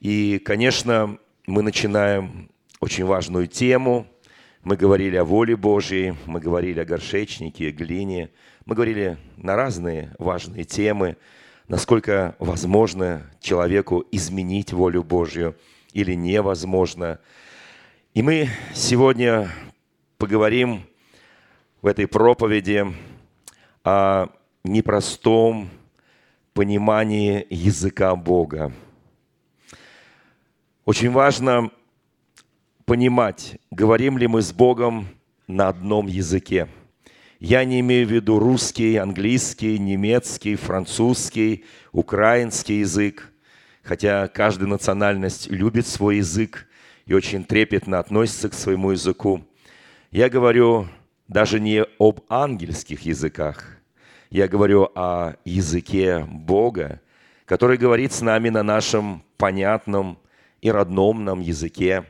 И, 0.00 0.38
конечно, 0.38 1.18
мы 1.46 1.62
начинаем 1.62 2.50
очень 2.80 3.04
важную 3.04 3.46
тему. 3.46 4.06
Мы 4.62 4.76
говорили 4.76 5.16
о 5.16 5.24
воле 5.24 5.56
Божьей, 5.56 6.14
мы 6.26 6.40
говорили 6.40 6.80
о 6.80 6.84
горшечнике, 6.84 7.70
глине, 7.70 8.30
мы 8.64 8.74
говорили 8.74 9.18
на 9.36 9.56
разные 9.56 10.14
важные 10.18 10.64
темы, 10.64 11.16
насколько 11.68 12.34
возможно 12.38 13.30
человеку 13.40 14.04
изменить 14.10 14.72
волю 14.72 15.02
Божью 15.02 15.54
или 15.92 16.14
невозможно. 16.14 17.20
И 18.14 18.22
мы 18.22 18.48
сегодня 18.74 19.50
поговорим 20.16 20.82
в 21.82 21.86
этой 21.86 22.06
проповеди 22.06 22.86
о 23.82 24.28
непростом 24.62 25.68
понимании 26.54 27.46
языка 27.50 28.16
Бога. 28.16 28.72
Очень 30.84 31.12
важно 31.12 31.70
понимать, 32.84 33.58
говорим 33.70 34.18
ли 34.18 34.26
мы 34.26 34.42
с 34.42 34.52
Богом 34.52 35.08
на 35.46 35.68
одном 35.68 36.08
языке. 36.08 36.68
Я 37.40 37.64
не 37.64 37.80
имею 37.80 38.06
в 38.06 38.10
виду 38.10 38.38
русский, 38.38 38.96
английский, 38.96 39.78
немецкий, 39.78 40.56
французский, 40.56 41.64
украинский 41.92 42.80
язык, 42.80 43.32
хотя 43.82 44.28
каждая 44.28 44.68
национальность 44.68 45.48
любит 45.48 45.86
свой 45.86 46.18
язык 46.18 46.66
и 47.06 47.14
очень 47.14 47.44
трепетно 47.44 47.98
относится 47.98 48.50
к 48.50 48.54
своему 48.54 48.90
языку. 48.90 49.42
Я 50.10 50.28
говорю 50.28 50.86
даже 51.28 51.60
не 51.60 51.82
об 51.98 52.20
ангельских 52.28 53.06
языках, 53.06 53.78
я 54.28 54.48
говорю 54.48 54.90
о 54.94 55.36
языке 55.46 56.26
Бога, 56.28 57.00
который 57.46 57.78
говорит 57.78 58.12
с 58.12 58.20
нами 58.20 58.50
на 58.50 58.62
нашем 58.62 59.22
понятном 59.38 60.18
и 60.64 60.70
родном 60.70 61.24
нам 61.24 61.40
языке. 61.40 62.06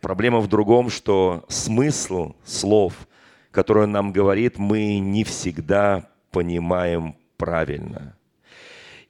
Проблема 0.00 0.38
в 0.38 0.46
другом, 0.46 0.88
что 0.88 1.44
смысл 1.48 2.36
слов, 2.44 3.08
которые 3.50 3.84
он 3.84 3.90
нам 3.90 4.12
говорит, 4.12 4.56
мы 4.56 5.00
не 5.00 5.24
всегда 5.24 6.08
понимаем 6.30 7.16
правильно. 7.36 8.16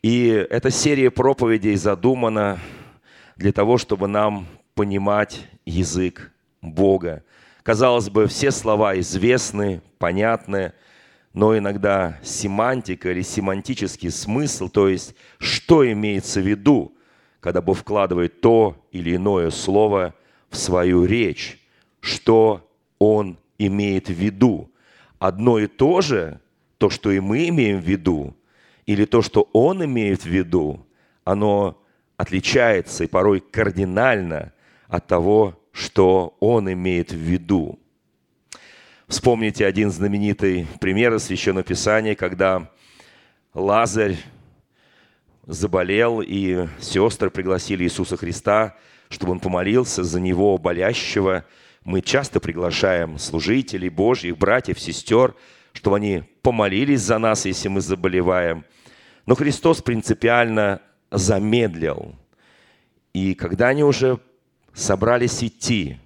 И 0.01 0.27
эта 0.29 0.71
серия 0.71 1.11
проповедей 1.11 1.77
задумана 1.77 2.61
для 3.37 3.53
того, 3.53 3.77
чтобы 3.77 4.09
нам 4.09 4.47
понимать 4.75 5.47
язык 5.67 6.33
Бога. 6.63 7.25
Казалось 7.63 8.09
бы, 8.09 8.27
все 8.27 8.51
слова 8.51 8.99
известны, 8.99 9.83
понятны, 9.99 10.73
но 11.35 11.57
иногда 11.59 12.19
семантика 12.23 13.11
или 13.11 13.21
семантический 13.21 14.11
смысл, 14.11 14.71
то 14.71 14.89
есть 14.89 15.15
что 15.37 15.91
имеется 15.93 16.41
в 16.41 16.47
виду, 16.47 16.97
когда 17.43 17.61
Бог 17.61 17.79
вкладывает 17.79 18.41
то 18.41 18.87
или 18.93 19.17
иное 19.17 19.51
слово 19.51 20.15
в 20.49 20.57
свою 20.57 21.05
речь, 21.05 21.59
что 21.99 22.71
Он 23.01 23.37
имеет 23.59 24.09
в 24.09 24.13
виду. 24.13 24.71
Одно 25.19 25.59
и 25.59 25.67
то 25.67 26.01
же, 26.03 26.41
то, 26.79 26.89
что 26.89 27.11
и 27.11 27.19
мы 27.19 27.49
имеем 27.49 27.81
в 27.81 27.85
виду, 27.85 28.37
или 28.87 29.05
то, 29.05 29.23
что 29.23 29.49
Он 29.53 29.85
имеет 29.85 30.23
в 30.23 30.27
виду, 30.27 30.87
оно 31.25 31.83
отличается 32.17 33.03
и 33.03 33.09
порой 33.09 33.41
кардинально 33.41 34.53
от 34.87 35.09
того, 35.09 35.61
что 35.73 36.37
Он 36.39 36.73
имеет 36.73 37.11
в 37.11 37.17
виду. 37.17 37.81
Вспомните 39.09 39.67
один 39.67 39.91
знаменитый 39.91 40.69
пример 40.81 41.13
из 41.15 41.25
Священного 41.25 41.65
Писания, 41.65 42.15
когда 42.15 42.71
Лазарь 43.53 44.17
заболел, 45.47 46.21
и 46.21 46.67
сестры 46.81 47.31
пригласили 47.31 47.85
Иисуса 47.85 48.17
Христа, 48.17 48.77
чтобы 49.09 49.33
он 49.33 49.41
помолился 49.41 50.05
за 50.05 50.21
него, 50.21 50.57
болящего. 50.59 51.45
Мы 51.85 52.01
часто 52.01 52.41
приглашаем 52.41 53.19
служителей 53.19 53.89
Божьих, 53.89 54.39
братьев, 54.39 54.81
сестер, 54.81 55.35
чтобы 55.73 55.97
они 55.97 56.25
помолились 56.43 57.01
за 57.01 57.19
нас, 57.19 57.45
если 57.45 57.69
мы 57.69 57.81
заболеваем. 57.81 58.65
Но 59.27 59.35
Христос 59.35 59.83
принципиально 59.83 60.81
замедлил. 61.11 62.15
И 63.13 63.35
когда 63.35 63.69
они 63.69 63.85
уже 63.85 64.21
собрались 64.73 65.43
идти, 65.43 65.99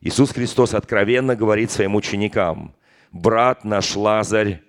Иисус 0.00 0.32
Христос 0.32 0.74
откровенно 0.74 1.36
говорит 1.36 1.70
своим 1.70 1.94
ученикам, 1.94 2.74
брат 3.12 3.64
наш 3.64 3.94
Лазарь 3.94 4.62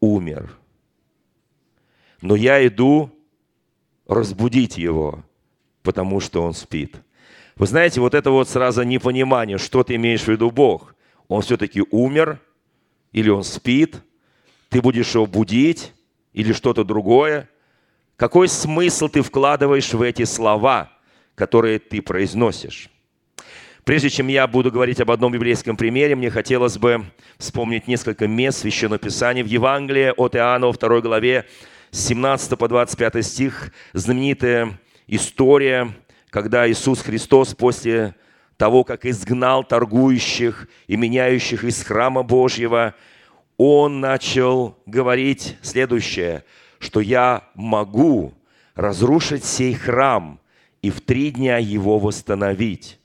умер. 0.00 0.56
Но 2.20 2.34
я 2.36 2.66
иду 2.66 3.10
разбудить 4.06 4.78
его, 4.78 5.24
потому 5.82 6.20
что 6.20 6.42
он 6.42 6.54
спит. 6.54 6.96
Вы 7.56 7.66
знаете, 7.66 8.00
вот 8.00 8.14
это 8.14 8.30
вот 8.30 8.48
сразу 8.48 8.82
непонимание, 8.82 9.58
что 9.58 9.82
ты 9.82 9.94
имеешь 9.96 10.22
в 10.22 10.28
виду 10.28 10.50
Бог. 10.50 10.94
Он 11.28 11.42
все-таки 11.42 11.82
умер 11.90 12.40
или 13.12 13.30
он 13.30 13.42
спит, 13.44 13.96
ты 14.68 14.82
будешь 14.82 15.14
его 15.14 15.26
будить 15.26 15.92
или 16.32 16.52
что-то 16.52 16.84
другое. 16.84 17.48
Какой 18.16 18.48
смысл 18.48 19.08
ты 19.08 19.22
вкладываешь 19.22 19.92
в 19.92 20.02
эти 20.02 20.24
слова, 20.24 20.92
которые 21.34 21.78
ты 21.78 22.02
произносишь? 22.02 22.90
Прежде 23.84 24.10
чем 24.10 24.26
я 24.26 24.46
буду 24.46 24.72
говорить 24.72 25.00
об 25.00 25.12
одном 25.12 25.32
библейском 25.32 25.76
примере, 25.76 26.16
мне 26.16 26.28
хотелось 26.28 26.76
бы 26.76 27.04
вспомнить 27.38 27.86
несколько 27.86 28.26
мест 28.26 28.58
Священного 28.58 28.98
Писания 28.98 29.44
в 29.44 29.46
Евангелии 29.46 30.12
от 30.16 30.34
Иоанна 30.34 30.66
во 30.66 30.72
второй 30.72 31.02
главе, 31.02 31.46
с 31.90 32.06
17 32.06 32.58
по 32.58 32.68
25 32.68 33.24
стих, 33.24 33.72
знаменитая 33.92 34.78
история, 35.06 35.94
когда 36.30 36.68
Иисус 36.68 37.00
Христос 37.00 37.54
после 37.54 38.14
того, 38.56 38.84
как 38.84 39.04
изгнал 39.06 39.64
торгующих 39.64 40.68
и 40.86 40.96
меняющих 40.96 41.64
из 41.64 41.82
храма 41.82 42.22
Божьего, 42.22 42.94
Он 43.56 44.00
начал 44.00 44.78
говорить 44.86 45.56
следующее, 45.62 46.44
что 46.78 47.00
«Я 47.00 47.48
могу 47.54 48.34
разрушить 48.74 49.44
сей 49.44 49.74
храм 49.74 50.40
и 50.82 50.90
в 50.90 51.00
три 51.00 51.30
дня 51.30 51.58
его 51.58 51.98
восстановить». 51.98 52.98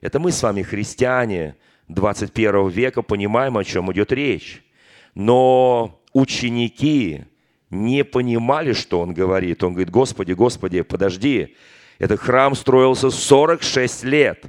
Это 0.00 0.18
мы 0.18 0.32
с 0.32 0.42
вами, 0.42 0.62
христиане 0.62 1.56
21 1.88 2.68
века, 2.68 3.02
понимаем, 3.02 3.56
о 3.56 3.64
чем 3.64 3.92
идет 3.92 4.12
речь. 4.12 4.62
Но 5.14 6.02
ученики 6.12 7.24
не 7.72 8.04
понимали, 8.04 8.72
что 8.72 9.00
он 9.00 9.14
говорит. 9.14 9.64
Он 9.64 9.72
говорит, 9.72 9.90
Господи, 9.90 10.32
Господи, 10.32 10.82
подожди, 10.82 11.56
этот 11.98 12.20
храм 12.20 12.54
строился 12.54 13.10
46 13.10 14.04
лет. 14.04 14.44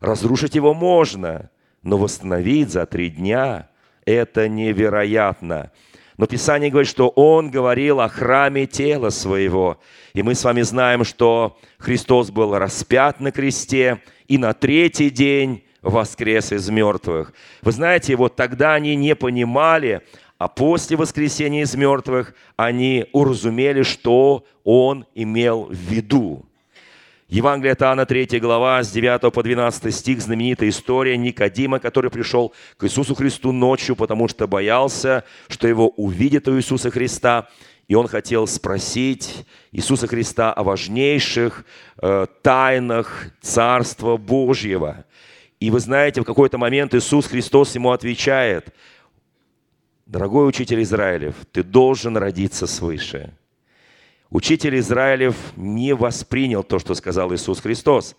Разрушить 0.00 0.54
его 0.54 0.74
можно, 0.74 1.50
но 1.82 1.96
восстановить 1.96 2.70
за 2.70 2.84
три 2.84 3.08
дня– 3.08 3.68
это 4.04 4.48
невероятно. 4.48 5.70
Но 6.18 6.26
Писание 6.26 6.70
говорит, 6.70 6.90
что 6.90 7.08
Он 7.08 7.50
говорил 7.50 8.00
о 8.00 8.08
храме 8.08 8.66
тела 8.66 9.08
своего. 9.08 9.80
И 10.12 10.22
мы 10.22 10.34
с 10.34 10.44
вами 10.44 10.60
знаем, 10.60 11.04
что 11.04 11.58
Христос 11.78 12.30
был 12.30 12.56
распят 12.58 13.20
на 13.20 13.32
кресте– 13.32 14.02
и 14.28 14.38
на 14.38 14.52
третий 14.54 15.10
день 15.10 15.64
воскрес 15.82 16.52
из 16.52 16.68
мертвых. 16.70 17.34
Вы 17.62 17.72
знаете, 17.72 18.16
вот 18.16 18.36
тогда 18.36 18.74
они 18.74 18.96
не 18.96 19.14
понимали, 19.14 20.02
а 20.44 20.48
после 20.48 20.98
воскресения 20.98 21.62
из 21.62 21.74
мертвых 21.74 22.34
они 22.56 23.06
уразумели, 23.12 23.82
что 23.82 24.44
он 24.62 25.06
имел 25.14 25.68
в 25.70 25.74
виду. 25.74 26.44
Евангелие 27.28 27.72
от 27.72 27.80
Иоанна, 27.80 28.04
3 28.04 28.40
глава, 28.40 28.82
с 28.82 28.90
9 28.90 29.32
по 29.32 29.42
12 29.42 29.94
стих, 29.94 30.20
знаменитая 30.20 30.68
история 30.68 31.16
Никодима, 31.16 31.78
который 31.78 32.10
пришел 32.10 32.52
к 32.76 32.84
Иисусу 32.84 33.14
Христу 33.14 33.52
ночью, 33.52 33.96
потому 33.96 34.28
что 34.28 34.46
боялся, 34.46 35.24
что 35.48 35.66
его 35.66 35.88
увидят 35.88 36.46
у 36.46 36.58
Иисуса 36.58 36.90
Христа 36.90 37.48
и 37.88 37.94
он 37.94 38.06
хотел 38.06 38.46
спросить 38.46 39.46
Иисуса 39.72 40.06
Христа 40.06 40.52
о 40.52 40.62
важнейших 40.62 41.64
э, 42.02 42.26
тайнах 42.42 43.28
Царства 43.40 44.18
Божьего. 44.18 45.06
И 45.58 45.70
вы 45.70 45.80
знаете, 45.80 46.20
в 46.20 46.24
какой-то 46.24 46.58
момент 46.58 46.94
Иисус 46.94 47.26
Христос 47.26 47.74
ему 47.74 47.92
отвечает, 47.92 48.74
«Дорогой 50.06 50.46
учитель 50.46 50.82
Израилев, 50.82 51.34
ты 51.50 51.62
должен 51.62 52.16
родиться 52.16 52.66
свыше». 52.66 53.32
Учитель 54.30 54.78
Израилев 54.78 55.36
не 55.56 55.94
воспринял 55.94 56.62
то, 56.62 56.78
что 56.78 56.94
сказал 56.94 57.32
Иисус 57.32 57.60
Христос. 57.60 58.16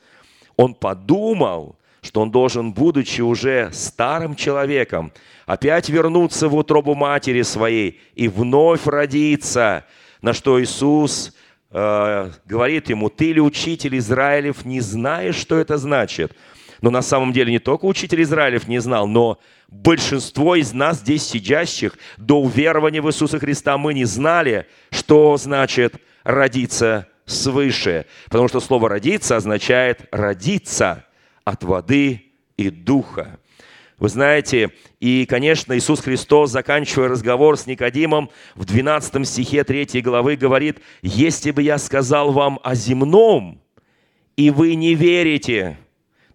Он 0.55 0.73
подумал, 0.73 1.75
что 2.01 2.21
он 2.21 2.31
должен, 2.31 2.73
будучи 2.73 3.21
уже 3.21 3.69
старым 3.73 4.35
человеком, 4.35 5.11
опять 5.45 5.89
вернуться 5.89 6.47
в 6.47 6.55
утробу 6.55 6.95
матери 6.95 7.41
своей 7.41 7.99
и 8.15 8.27
вновь 8.27 8.87
родиться, 8.87 9.85
на 10.21 10.33
что 10.33 10.61
Иисус 10.63 11.35
э, 11.69 12.31
говорит 12.45 12.89
ему, 12.89 13.09
ты 13.09 13.33
ли 13.33 13.41
учитель 13.41 13.97
Израилев, 13.97 14.65
не 14.65 14.79
знаешь, 14.79 15.35
что 15.35 15.57
это 15.57 15.77
значит? 15.77 16.33
Но 16.81 16.89
на 16.89 17.01
самом 17.01 17.33
деле 17.33 17.51
не 17.51 17.59
только 17.59 17.85
учитель 17.85 18.21
Израилев 18.23 18.67
не 18.67 18.79
знал, 18.79 19.07
но 19.07 19.39
большинство 19.67 20.55
из 20.55 20.73
нас 20.73 20.99
здесь 20.99 21.23
сидящих 21.23 21.97
до 22.17 22.41
уверования 22.41 23.01
в 23.01 23.07
Иисуса 23.07 23.39
Христа 23.39 23.77
мы 23.77 23.93
не 23.93 24.05
знали, 24.05 24.67
что 24.91 25.37
значит 25.37 25.95
родиться 26.23 27.07
свыше. 27.25 28.05
Потому 28.25 28.47
что 28.47 28.59
слово 28.59 28.89
«родиться» 28.89 29.35
означает 29.35 30.07
«родиться» 30.11 31.05
от 31.43 31.63
воды 31.63 32.25
и 32.57 32.69
духа. 32.69 33.39
Вы 33.97 34.09
знаете, 34.09 34.71
и, 34.99 35.25
конечно, 35.25 35.77
Иисус 35.77 36.01
Христос, 36.01 36.51
заканчивая 36.51 37.07
разговор 37.07 37.57
с 37.57 37.65
Никодимом, 37.65 38.29
в 38.55 38.65
12 38.65 39.25
стихе 39.27 39.63
3 39.63 40.01
главы 40.01 40.35
говорит, 40.35 40.79
«Если 41.01 41.51
бы 41.51 41.63
я 41.63 41.77
сказал 41.77 42.33
вам 42.33 42.59
о 42.61 42.75
земном, 42.75 43.61
и 44.35 44.49
вы 44.49 44.75
не 44.75 44.95
верите, 44.95 45.77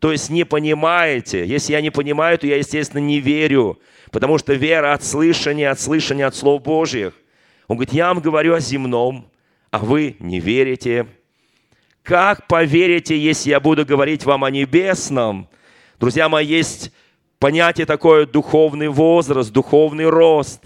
то 0.01 0.11
есть 0.11 0.31
не 0.31 0.45
понимаете. 0.45 1.47
Если 1.47 1.73
я 1.73 1.81
не 1.83 1.91
понимаю, 1.91 2.39
то 2.39 2.47
я, 2.47 2.57
естественно, 2.57 3.01
не 3.01 3.21
верю, 3.21 3.79
потому 4.11 4.39
что 4.39 4.55
вера 4.55 4.95
от 4.95 5.05
слышания, 5.05 5.71
от 5.71 5.79
слышания 5.79 6.27
от 6.27 6.35
слов 6.35 6.63
Божьих. 6.63 7.13
Он 7.69 7.77
говорит, 7.77 7.93
я 7.93 8.09
вам 8.09 8.21
говорю 8.21 8.55
о 8.55 8.61
земном, 8.61 9.31
а 9.71 9.79
вы 9.79 10.17
не 10.19 10.41
верите. 10.41 11.07
Как 12.03 12.49
поверите, 12.49 13.17
если 13.17 13.51
я 13.51 13.61
буду 13.61 13.85
говорить 13.85 14.25
вам 14.25 14.43
о 14.45 14.51
небесном? 14.51 15.49
Друзья 16.01 16.31
мои, 16.31 16.47
есть 16.47 16.93
понятие 17.39 17.85
такое 17.85 18.25
духовный 18.25 18.89
возраст, 18.89 19.53
духовный 19.53 20.09
рост. 20.09 20.63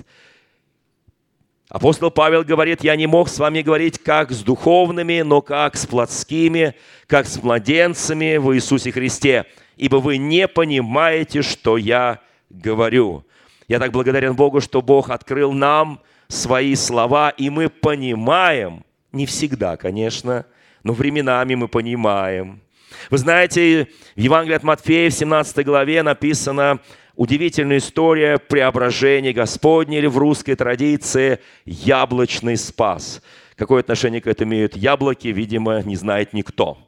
Апостол 1.74 2.12
Павел 2.12 2.44
говорит, 2.44 2.84
я 2.84 2.94
не 2.94 3.08
мог 3.08 3.28
с 3.28 3.36
вами 3.36 3.60
говорить 3.60 3.98
как 3.98 4.30
с 4.30 4.44
духовными, 4.44 5.22
но 5.22 5.42
как 5.42 5.76
с 5.76 5.84
плотскими, 5.86 6.76
как 7.08 7.26
с 7.26 7.42
младенцами 7.42 8.36
в 8.36 8.54
Иисусе 8.54 8.92
Христе, 8.92 9.46
ибо 9.76 9.96
вы 9.96 10.18
не 10.18 10.46
понимаете, 10.46 11.42
что 11.42 11.76
я 11.76 12.20
говорю. 12.48 13.26
Я 13.66 13.80
так 13.80 13.90
благодарен 13.90 14.36
Богу, 14.36 14.60
что 14.60 14.82
Бог 14.82 15.10
открыл 15.10 15.50
нам 15.50 16.00
свои 16.28 16.76
слова, 16.76 17.30
и 17.30 17.50
мы 17.50 17.68
понимаем, 17.68 18.84
не 19.10 19.26
всегда, 19.26 19.76
конечно, 19.76 20.46
но 20.84 20.92
временами 20.92 21.56
мы 21.56 21.66
понимаем. 21.66 22.60
Вы 23.10 23.18
знаете, 23.18 23.88
в 24.16 24.20
Евангелии 24.20 24.56
от 24.56 24.62
Матфея 24.62 25.10
в 25.10 25.14
17 25.14 25.64
главе 25.64 26.02
написана 26.02 26.80
удивительная 27.16 27.78
история 27.78 28.38
преображения 28.38 29.32
Господня 29.32 29.98
или 29.98 30.06
в 30.06 30.18
русской 30.18 30.54
традиции 30.54 31.38
яблочный 31.64 32.56
спас. 32.56 33.22
Какое 33.56 33.80
отношение 33.80 34.20
к 34.20 34.26
этому 34.26 34.52
имеют 34.52 34.76
яблоки, 34.76 35.28
видимо, 35.28 35.82
не 35.82 35.96
знает 35.96 36.32
никто. 36.32 36.78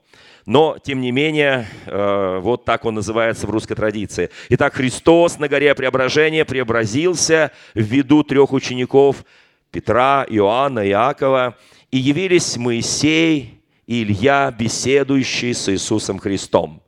Но, 0.46 0.78
тем 0.82 1.00
не 1.00 1.10
менее, 1.10 1.66
э, 1.86 2.38
вот 2.40 2.64
так 2.64 2.84
он 2.84 2.94
называется 2.94 3.48
в 3.48 3.50
русской 3.50 3.74
традиции. 3.74 4.30
Итак, 4.48 4.74
Христос 4.74 5.40
на 5.40 5.48
горе 5.48 5.74
преображения 5.74 6.44
преобразился 6.44 7.50
в 7.74 7.80
виду 7.80 8.22
трех 8.22 8.52
учеников 8.52 9.24
Петра, 9.72 10.24
Иоанна, 10.28 10.88
Иакова, 10.88 11.56
и 11.90 11.98
явились 11.98 12.56
Моисей 12.56 13.55
Илья, 13.86 14.54
беседующие 14.56 15.54
с 15.54 15.68
Иисусом 15.68 16.18
Христом. 16.18 16.82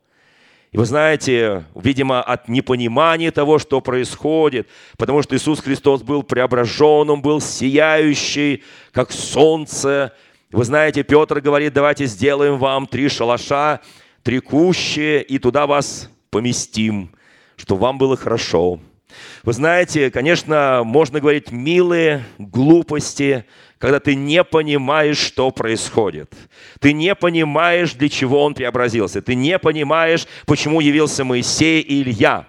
И 0.71 0.77
вы 0.77 0.85
знаете, 0.85 1.65
видимо, 1.73 2.21
от 2.21 2.47
непонимания 2.47 3.31
того, 3.31 3.57
что 3.57 3.81
происходит, 3.81 4.67
потому 4.97 5.23
что 5.23 5.35
Иисус 5.35 5.61
Христос 5.61 6.03
был 6.03 6.21
преображен, 6.21 7.09
Он 7.09 7.21
был 7.21 7.41
сияющий, 7.41 8.63
как 8.91 9.11
солнце, 9.11 10.13
вы 10.51 10.63
знаете, 10.63 11.03
Петр 11.03 11.41
говорит, 11.41 11.73
давайте 11.73 12.07
сделаем 12.07 12.57
вам 12.57 12.87
три 12.87 13.07
шалаша, 13.07 13.81
три 14.23 14.39
кущи, 14.39 15.21
и 15.21 15.37
туда 15.37 15.67
вас 15.67 16.09
поместим, 16.31 17.11
чтобы 17.55 17.81
вам 17.81 17.99
было 17.99 18.17
хорошо. 18.17 18.79
Вы 19.43 19.53
знаете, 19.53 20.11
конечно, 20.11 20.81
можно 20.83 21.19
говорить 21.19 21.51
милые 21.51 22.23
глупости, 22.37 23.45
когда 23.77 23.99
ты 23.99 24.15
не 24.15 24.43
понимаешь, 24.43 25.17
что 25.17 25.51
происходит. 25.51 26.33
Ты 26.79 26.93
не 26.93 27.15
понимаешь, 27.15 27.93
для 27.93 28.09
чего 28.09 28.43
он 28.43 28.53
преобразился. 28.53 29.21
Ты 29.21 29.35
не 29.35 29.57
понимаешь, 29.57 30.27
почему 30.45 30.79
явился 30.79 31.23
Моисей 31.23 31.81
и 31.81 32.01
Илья. 32.01 32.47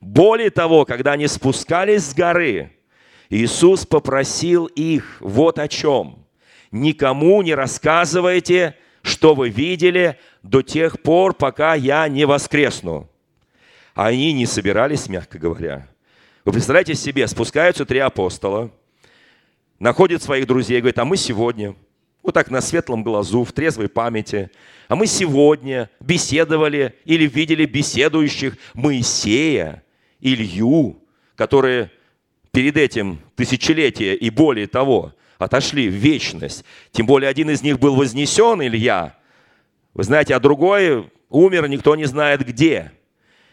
Более 0.00 0.50
того, 0.50 0.84
когда 0.84 1.12
они 1.12 1.28
спускались 1.28 2.04
с 2.04 2.14
горы, 2.14 2.72
Иисус 3.30 3.86
попросил 3.86 4.66
их 4.66 5.16
вот 5.20 5.58
о 5.58 5.68
чем– 5.68 6.18
никому 6.72 7.42
не 7.42 7.54
рассказывайте, 7.54 8.74
что 9.02 9.34
вы 9.34 9.50
видели 9.50 10.18
до 10.42 10.62
тех 10.62 11.00
пор, 11.00 11.34
пока 11.34 11.74
я 11.74 12.08
не 12.08 12.24
воскресну. 12.24 13.08
Они 13.94 14.32
не 14.32 14.46
собирались, 14.46 15.08
мягко 15.08 15.38
говоря. 15.38 15.86
Вы 16.44 16.52
представляете 16.52 16.96
себе, 16.96 17.28
спускаются 17.28 17.84
три 17.84 18.00
апостола, 18.00 18.72
находят 19.78 20.24
своих 20.24 20.48
друзей, 20.48 20.80
говорят, 20.80 20.98
а 20.98 21.04
мы 21.04 21.16
сегодня, 21.16 21.76
вот 22.20 22.34
так 22.34 22.50
на 22.50 22.60
светлом 22.60 23.04
глазу, 23.04 23.44
в 23.44 23.52
трезвой 23.52 23.88
памяти, 23.88 24.50
а 24.88 24.96
мы 24.96 25.06
сегодня 25.06 25.88
беседовали 26.00 26.96
или 27.04 27.28
видели 27.28 27.64
беседующих 27.64 28.56
Моисея, 28.74 29.84
Илью, 30.18 31.00
которые 31.36 31.92
перед 32.50 32.76
этим 32.76 33.20
тысячелетия 33.36 34.14
и 34.14 34.28
более 34.28 34.66
того 34.66 35.14
отошли 35.38 35.88
в 35.88 35.94
вечность. 35.94 36.64
Тем 36.90 37.06
более 37.06 37.28
один 37.28 37.50
из 37.50 37.62
них 37.62 37.78
был 37.78 37.94
вознесен, 37.94 38.60
Илья. 38.62 39.16
Вы 39.94 40.02
знаете, 40.02 40.34
а 40.34 40.40
другой 40.40 41.08
умер, 41.28 41.68
никто 41.68 41.94
не 41.94 42.04
знает 42.04 42.44
где. 42.44 42.90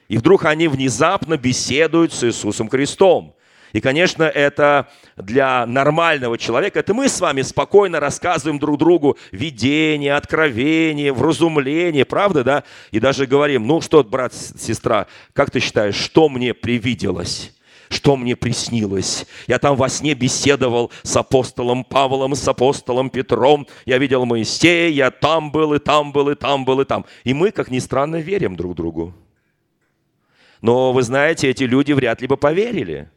И 0.09 0.17
вдруг 0.17 0.43
они 0.45 0.67
внезапно 0.67 1.37
беседуют 1.37 2.11
с 2.13 2.23
Иисусом 2.25 2.67
Христом. 2.67 3.35
И, 3.73 3.79
конечно, 3.79 4.23
это 4.23 4.89
для 5.15 5.67
нормального 5.67 6.39
человека, 6.39 6.79
это 6.79 6.95
мы 6.95 7.07
с 7.07 7.21
вами 7.21 7.43
спокойно 7.43 7.99
рассказываем 7.99 8.57
друг 8.57 8.79
другу 8.79 9.17
видение, 9.31 10.15
откровение, 10.15 11.13
вразумление, 11.13 12.03
правда, 12.03 12.43
да? 12.43 12.63
И 12.89 12.99
даже 12.99 13.27
говорим, 13.27 13.67
ну 13.67 13.79
что, 13.81 14.03
брат, 14.03 14.33
сестра, 14.33 15.05
как 15.33 15.51
ты 15.51 15.59
считаешь, 15.59 15.95
что 15.95 16.27
мне 16.27 16.53
привиделось? 16.53 17.53
что 17.91 18.15
мне 18.15 18.35
приснилось. 18.35 19.25
Я 19.47 19.57
там 19.57 19.75
во 19.75 19.89
сне 19.89 20.13
беседовал 20.13 20.91
с 21.01 21.17
апостолом 21.17 21.83
Павлом, 21.83 22.35
с 22.35 22.47
апостолом 22.47 23.09
Петром. 23.09 23.65
Я 23.87 23.97
видел 23.97 24.27
Моисея, 24.27 24.89
я 24.89 25.09
там 25.09 25.51
был, 25.51 25.73
и 25.73 25.79
там 25.79 26.11
был, 26.11 26.29
и 26.29 26.35
там 26.35 26.65
был, 26.65 26.81
и 26.81 26.85
там. 26.85 27.03
И 27.23 27.33
мы, 27.33 27.49
как 27.49 27.71
ни 27.71 27.79
странно, 27.79 28.17
верим 28.17 28.55
друг 28.55 28.75
другу. 28.75 29.15
Но 30.61 30.93
вы 30.93 31.03
знаете, 31.03 31.49
эти 31.49 31.63
люди 31.63 31.91
вряд 31.93 32.21
ли 32.21 32.27
бы 32.27 32.37
поверили. 32.37 33.09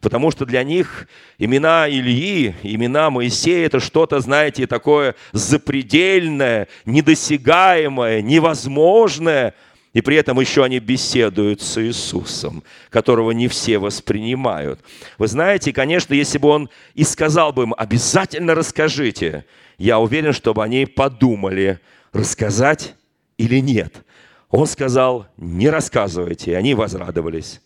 Потому 0.00 0.32
что 0.32 0.44
для 0.44 0.64
них 0.64 1.06
имена 1.38 1.88
Ильи, 1.88 2.54
имена 2.62 3.10
Моисея– 3.10 3.66
это 3.68 3.78
что-то, 3.78 4.18
знаете, 4.20 4.66
такое 4.66 5.14
запредельное, 5.32 6.68
недосягаемое, 6.84 8.20
невозможное– 8.22 9.54
и 9.92 10.00
при 10.00 10.16
этом 10.16 10.40
еще 10.40 10.64
они 10.64 10.78
беседуют 10.78 11.60
с 11.60 11.80
Иисусом, 11.80 12.62
которого 12.88 13.32
не 13.32 13.48
все 13.48 13.78
воспринимают. 13.78 14.80
Вы 15.18 15.26
знаете, 15.26 15.72
конечно, 15.72 16.14
если 16.14 16.38
бы 16.38 16.48
он 16.48 16.70
и 16.94 17.04
сказал 17.04 17.52
бы 17.52 17.64
им, 17.64 17.74
обязательно 17.76 18.54
расскажите, 18.54 19.44
я 19.76 19.98
уверен, 19.98 20.32
чтобы 20.32 20.64
они 20.64 20.86
подумали, 20.86 21.78
рассказать 22.12 22.94
или 23.36 23.58
нет. 23.58 24.04
Он 24.52 24.66
сказал, 24.66 25.26
не 25.38 25.70
рассказывайте, 25.70 26.52
и 26.52 26.54
они 26.54 26.74
возрадовались. 26.74 27.62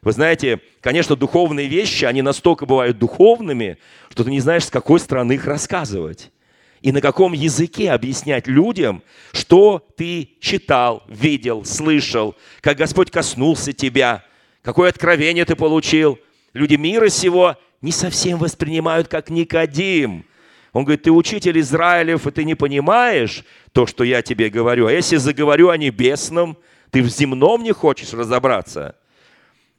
Вы 0.00 0.12
знаете, 0.12 0.60
конечно, 0.80 1.16
духовные 1.16 1.66
вещи, 1.66 2.04
они 2.04 2.22
настолько 2.22 2.64
бывают 2.64 2.98
духовными, 2.98 3.76
что 4.10 4.24
ты 4.24 4.30
не 4.30 4.40
знаешь, 4.40 4.64
с 4.64 4.70
какой 4.70 5.00
стороны 5.00 5.32
их 5.32 5.44
рассказывать 5.44 6.30
и 6.82 6.92
на 6.92 7.00
каком 7.00 7.32
языке 7.32 7.90
объяснять 7.90 8.46
людям, 8.46 9.02
что 9.32 9.86
ты 9.96 10.30
читал, 10.40 11.02
видел, 11.08 11.64
слышал, 11.64 12.36
как 12.60 12.78
Господь 12.78 13.10
коснулся 13.10 13.72
тебя, 13.72 14.24
какое 14.62 14.88
откровение 14.88 15.44
ты 15.44 15.56
получил. 15.56 16.18
Люди 16.54 16.76
мира 16.76 17.08
сего 17.08 17.56
не 17.82 17.92
совсем 17.92 18.38
воспринимают 18.38 19.08
как 19.08 19.30
Никодим. 19.30 20.24
Он 20.72 20.84
говорит, 20.84 21.02
ты 21.02 21.10
учитель 21.10 21.58
Израилев, 21.60 22.26
и 22.26 22.30
ты 22.30 22.44
не 22.44 22.54
понимаешь 22.54 23.44
то, 23.72 23.86
что 23.86 24.04
я 24.04 24.22
тебе 24.22 24.50
говорю. 24.50 24.86
А 24.86 24.92
если 24.92 25.16
заговорю 25.16 25.70
о 25.70 25.76
небесном, 25.76 26.56
ты 26.90 27.02
в 27.02 27.08
земном 27.08 27.62
не 27.62 27.72
хочешь 27.72 28.12
разобраться. 28.12 28.96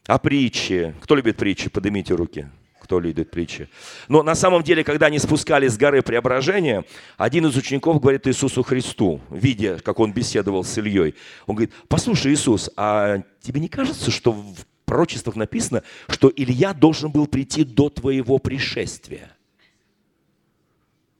А 0.05 0.17
притчи? 0.17 0.93
Кто 1.01 1.15
любит 1.15 1.37
притчи? 1.37 1.69
Поднимите 1.69 2.13
руки 2.13 2.47
кто 2.91 2.99
любит 2.99 3.31
притчи. 3.31 3.69
Но 4.09 4.21
на 4.21 4.35
самом 4.35 4.63
деле, 4.63 4.83
когда 4.83 5.05
они 5.05 5.17
спускались 5.17 5.71
с 5.71 5.77
горы 5.77 6.01
преображения, 6.01 6.83
один 7.15 7.45
из 7.45 7.55
учеников 7.55 8.01
говорит 8.01 8.27
Иисусу 8.27 8.63
Христу, 8.63 9.21
видя, 9.29 9.79
как 9.79 9.99
он 9.99 10.11
беседовал 10.11 10.65
с 10.65 10.77
Ильей, 10.77 11.15
он 11.45 11.55
говорит, 11.55 11.73
послушай, 11.87 12.33
Иисус, 12.33 12.69
а 12.75 13.21
тебе 13.41 13.61
не 13.61 13.69
кажется, 13.69 14.11
что 14.11 14.33
в 14.33 14.65
пророчествах 14.83 15.37
написано, 15.37 15.83
что 16.09 16.33
Илья 16.35 16.73
должен 16.73 17.11
был 17.11 17.27
прийти 17.27 17.63
до 17.63 17.89
твоего 17.89 18.39
пришествия? 18.39 19.37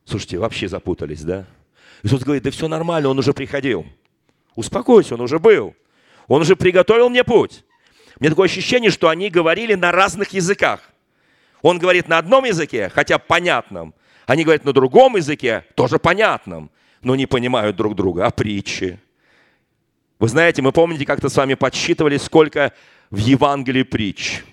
Слушайте, 0.05 0.38
вообще 0.38 0.67
запутались, 0.67 1.22
да? 1.22 1.46
Иисус 2.03 2.24
говорит, 2.24 2.43
да 2.43 2.51
все 2.51 2.67
нормально, 2.67 3.10
он 3.10 3.20
уже 3.20 3.34
приходил. 3.34 3.86
Успокойся, 4.55 5.15
он 5.15 5.22
уже 5.22 5.39
был. 5.39 5.75
Он 6.27 6.41
уже 6.41 6.55
приготовил 6.55 7.10
мне 7.10 7.24
путь. 7.24 7.63
Мне 8.20 8.29
такое 8.29 8.46
ощущение, 8.46 8.91
что 8.91 9.10
они 9.10 9.29
говорили 9.29 9.74
на 9.75 9.91
разных 9.91 10.29
языках. 10.29 10.81
Он 11.62 11.79
говорит 11.79 12.08
на 12.08 12.17
одном 12.17 12.46
языке, 12.46 12.89
хотя 12.89 13.20
понятном. 13.20 13.93
Они 14.25 14.43
говорят 14.43 14.65
на 14.65 14.74
другом 14.74 15.17
языке, 15.17 15.65
тоже 15.75 16.00
понятном. 16.00 16.72
но 17.01 17.15
не 17.15 17.25
понимают 17.25 17.75
друг 17.75 17.96
друга, 17.96 18.27
а 18.27 18.31
притчи. 18.31 19.00
Вы 20.20 20.27
знаете, 20.27 20.62
мы 20.62 20.72
помните, 20.72 21.03
как-то 21.05 21.29
с 21.29 21.36
вами 21.36 21.55
подсчитывали, 21.55 22.17
сколько 22.17 22.74
в 23.10 23.17
Евангелии 23.17 23.81
притч. 23.81 24.43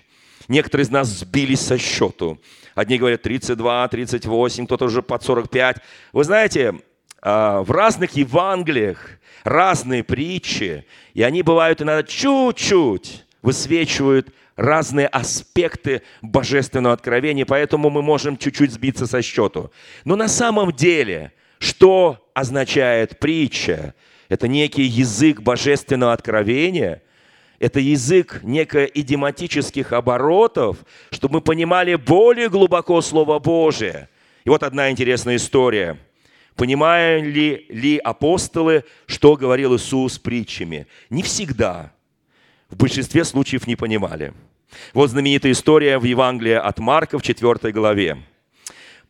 Некоторые 0.49 0.83
из 0.83 0.89
нас 0.89 1.07
сбились 1.07 1.61
со 1.61 1.77
счету. 1.77 2.41
Одни 2.75 2.97
говорят 2.97 3.21
32, 3.21 3.87
38, 3.87 4.65
кто-то 4.65 4.85
уже 4.85 5.01
под 5.01 5.23
45. 5.23 5.77
Вы 6.11 6.23
знаете, 6.23 6.75
а, 7.21 7.61
в 7.61 7.71
разных 7.71 8.11
Евангелиях 8.13 9.19
разные 9.43 10.03
притчи, 10.03 10.85
и 11.13 11.21
они 11.21 11.43
бывают 11.43 11.81
иногда 11.81 12.03
чуть-чуть 12.03 13.25
высвечивают 13.41 14.33
разные 14.55 15.07
аспекты 15.07 16.01
божественного 16.21 16.93
откровения, 16.93 17.45
поэтому 17.45 17.89
мы 17.89 18.01
можем 18.01 18.37
чуть-чуть 18.37 18.73
сбиться 18.73 19.07
со 19.07 19.21
счету. 19.21 19.71
Но 20.03 20.15
на 20.15 20.27
самом 20.27 20.73
деле, 20.73 21.31
что 21.59 22.27
означает 22.33 23.19
притча? 23.19 23.93
Это 24.27 24.47
некий 24.47 24.83
язык 24.83 25.41
божественного 25.41 26.13
откровения, 26.13 27.01
это 27.59 27.79
язык 27.79 28.39
неко 28.43 28.85
идиоматических 28.85 29.93
оборотов, 29.93 30.77
чтобы 31.11 31.35
мы 31.35 31.41
понимали 31.41 31.95
более 31.95 32.49
глубоко 32.49 33.01
Слово 33.01 33.39
Божие. 33.39 34.09
И 34.45 34.49
вот 34.49 34.63
одна 34.63 34.89
интересная 34.89 35.35
история– 35.35 35.97
Понимали 36.59 37.65
ли 37.69 37.97
апостолы, 37.99 38.83
что 39.05 39.37
говорил 39.37 39.77
Иисус 39.77 40.19
притчами? 40.19 40.87
Не 41.09 41.23
всегда. 41.23 41.93
В 42.69 42.75
большинстве 42.75 43.23
случаев 43.23 43.65
не 43.65 43.77
понимали. 43.77 44.33
Вот 44.93 45.09
знаменитая 45.09 45.53
история 45.53 45.97
в 45.97 46.03
Евангелии 46.03 46.51
от 46.51 46.79
Марка 46.79 47.17
в 47.17 47.21
4 47.21 47.71
главе. 47.71 48.17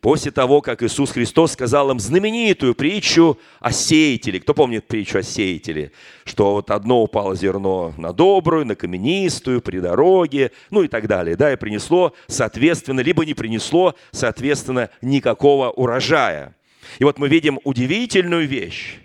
После 0.00 0.30
того, 0.30 0.62
как 0.62 0.82
Иисус 0.82 1.10
Христос 1.10 1.52
сказал 1.52 1.90
им 1.90 2.00
знаменитую 2.00 2.74
притчу 2.74 3.38
о 3.60 3.70
сеятеле. 3.70 4.40
Кто 4.40 4.54
помнит 4.54 4.88
притчу 4.88 5.18
о 5.18 5.22
сеятеле? 5.22 5.92
Что 6.24 6.52
вот 6.52 6.70
одно 6.70 7.02
упало 7.02 7.36
зерно 7.36 7.92
на 7.98 8.14
добрую, 8.14 8.64
на 8.64 8.74
каменистую, 8.74 9.60
при 9.60 9.78
дороге, 9.78 10.52
ну 10.70 10.82
и 10.82 10.88
так 10.88 11.06
далее. 11.06 11.36
Да, 11.36 11.52
и 11.52 11.56
принесло, 11.56 12.14
соответственно, 12.28 13.00
либо 13.00 13.26
не 13.26 13.34
принесло, 13.34 13.94
соответственно, 14.10 14.88
никакого 15.02 15.68
урожая. 15.68 16.56
И 16.98 17.04
вот 17.04 17.18
мы 17.18 17.28
видим 17.28 17.60
удивительную 17.64 18.48
вещь. 18.48 19.00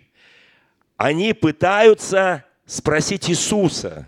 Они 0.96 1.34
пытаются 1.34 2.46
спросить 2.66 3.30
Иисуса, 3.30 4.08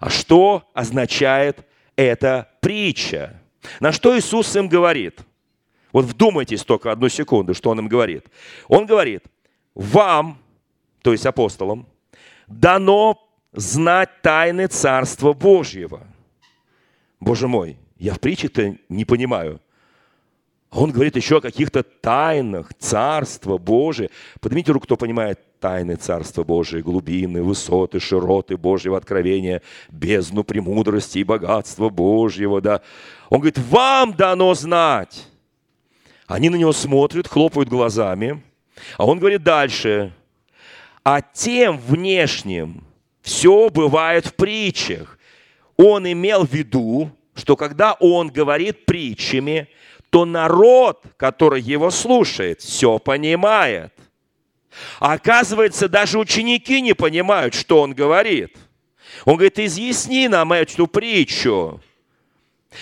а 0.00 0.10
что 0.10 0.68
означает 0.74 1.64
эта 1.94 2.48
притча? 2.60 3.40
На 3.78 3.92
что 3.92 4.18
Иисус 4.18 4.54
им 4.56 4.68
говорит? 4.68 5.20
Вот 5.92 6.04
вдумайтесь 6.04 6.64
только 6.64 6.92
одну 6.92 7.08
секунду, 7.08 7.54
что 7.54 7.70
Он 7.70 7.80
им 7.80 7.88
говорит. 7.88 8.26
Он 8.68 8.86
говорит, 8.86 9.24
вам, 9.74 10.38
то 11.02 11.12
есть 11.12 11.26
апостолам, 11.26 11.86
дано 12.46 13.18
знать 13.52 14.22
тайны 14.22 14.66
Царства 14.66 15.32
Божьего. 15.32 16.06
Боже 17.20 17.48
мой, 17.48 17.78
я 17.98 18.14
в 18.14 18.20
притче-то 18.20 18.76
не 18.88 19.04
понимаю. 19.04 19.60
Он 20.70 20.90
говорит 20.90 21.16
еще 21.16 21.38
о 21.38 21.40
каких-то 21.40 21.82
тайнах 21.82 22.74
Царства 22.78 23.56
Божия. 23.56 24.10
Поднимите 24.40 24.72
руку, 24.72 24.84
кто 24.84 24.96
понимает 24.96 25.40
тайны 25.60 25.96
Царства 25.96 26.44
Божия, 26.44 26.82
глубины, 26.82 27.42
высоты, 27.42 28.00
широты 28.00 28.56
Божьего 28.58 28.98
откровения, 28.98 29.62
бездну 29.88 30.44
премудрости 30.44 31.20
и 31.20 31.24
богатства 31.24 31.88
Божьего. 31.88 32.60
Да. 32.60 32.82
Он 33.30 33.38
говорит, 33.38 33.58
вам 33.58 34.12
дано 34.12 34.52
знать. 34.54 35.26
Они 36.28 36.50
на 36.50 36.56
него 36.56 36.72
смотрят, 36.72 37.26
хлопают 37.26 37.70
глазами. 37.70 38.42
А 38.98 39.06
он 39.06 39.18
говорит 39.18 39.42
дальше. 39.42 40.12
А 41.02 41.22
тем 41.22 41.78
внешним 41.78 42.84
все 43.22 43.70
бывает 43.70 44.26
в 44.26 44.34
притчах. 44.34 45.18
Он 45.78 46.10
имел 46.10 46.44
в 46.44 46.52
виду, 46.52 47.10
что 47.34 47.56
когда 47.56 47.94
он 47.94 48.28
говорит 48.28 48.84
притчами, 48.84 49.68
то 50.10 50.26
народ, 50.26 51.02
который 51.16 51.62
его 51.62 51.90
слушает, 51.90 52.60
все 52.60 52.98
понимает. 52.98 53.92
А 55.00 55.14
оказывается, 55.14 55.88
даже 55.88 56.18
ученики 56.18 56.82
не 56.82 56.94
понимают, 56.94 57.54
что 57.54 57.80
он 57.80 57.94
говорит. 57.94 58.56
Он 59.24 59.34
говорит, 59.34 59.58
изъясни 59.58 60.28
нам 60.28 60.52
эту 60.52 60.86
притчу. 60.86 61.80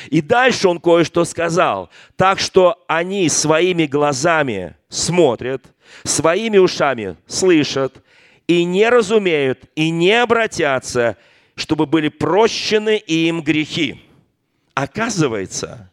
И 0.09 0.21
дальше 0.21 0.69
он 0.69 0.81
кое-что 0.81 1.25
сказал. 1.25 1.91
Так 2.17 2.41
что 2.41 2.83
они 2.89 3.29
своими 3.29 3.87
глазами 3.87 4.77
смотрят, 4.89 5.63
своими 6.05 6.59
ушами 6.59 7.17
слышат, 7.27 8.03
и 8.47 8.65
не 8.65 8.89
разумеют, 8.89 9.65
и 9.75 9.91
не 9.91 10.13
обратятся, 10.23 11.17
чтобы 11.55 11.87
были 11.87 12.09
прощены 12.09 12.97
им 12.97 13.43
грехи. 13.43 14.03
Оказывается, 14.75 15.91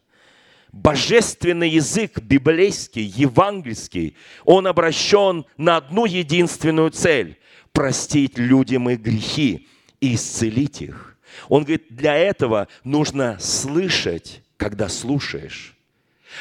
божественный 0.72 1.70
язык 1.70 2.18
библейский, 2.20 3.02
евангельский, 3.02 4.16
он 4.44 4.66
обращен 4.66 5.46
на 5.56 5.78
одну 5.78 6.04
единственную 6.04 6.90
цель– 6.90 7.38
простить 7.72 8.38
людям 8.38 8.88
их 8.88 9.00
грехи 9.00 9.66
и 10.00 10.14
исцелить 10.14 10.80
их. 10.80 11.13
Он 11.48 11.62
говорит, 11.62 11.86
для 11.90 12.14
этого 12.16 12.68
нужно 12.84 13.38
слышать, 13.40 14.42
когда 14.56 14.88
слушаешь. 14.88 15.74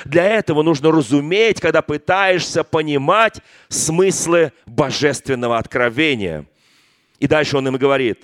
Для 0.06 0.24
этого 0.26 0.64
нужно 0.64 0.92
разуметь, 0.92 1.60
когда 1.62 1.82
пытаешься 1.82 2.64
понимать 2.64 3.42
смыслы 3.70 4.52
божественного 4.66 5.58
откровения. 5.58 6.46
И 7.20 7.28
дальше 7.28 7.58
он 7.58 7.68
им 7.68 7.78
говорит, 7.78 8.24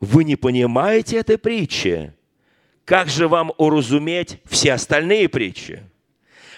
вы 0.00 0.24
не 0.24 0.36
понимаете 0.36 1.16
этой 1.16 1.38
притчи? 1.38 2.12
как 2.90 3.08
же 3.08 3.28
вам 3.28 3.52
уразуметь 3.56 4.40
все 4.46 4.72
остальные 4.72 5.28
притчи? 5.28 5.80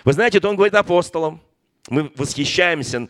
Вы 0.02 0.14
знаете, 0.14 0.40
то 0.40 0.48
он 0.48 0.56
говорит 0.56 0.74
апостолам. 0.74 1.42
Мы 1.90 2.10
восхищаемся 2.16 3.06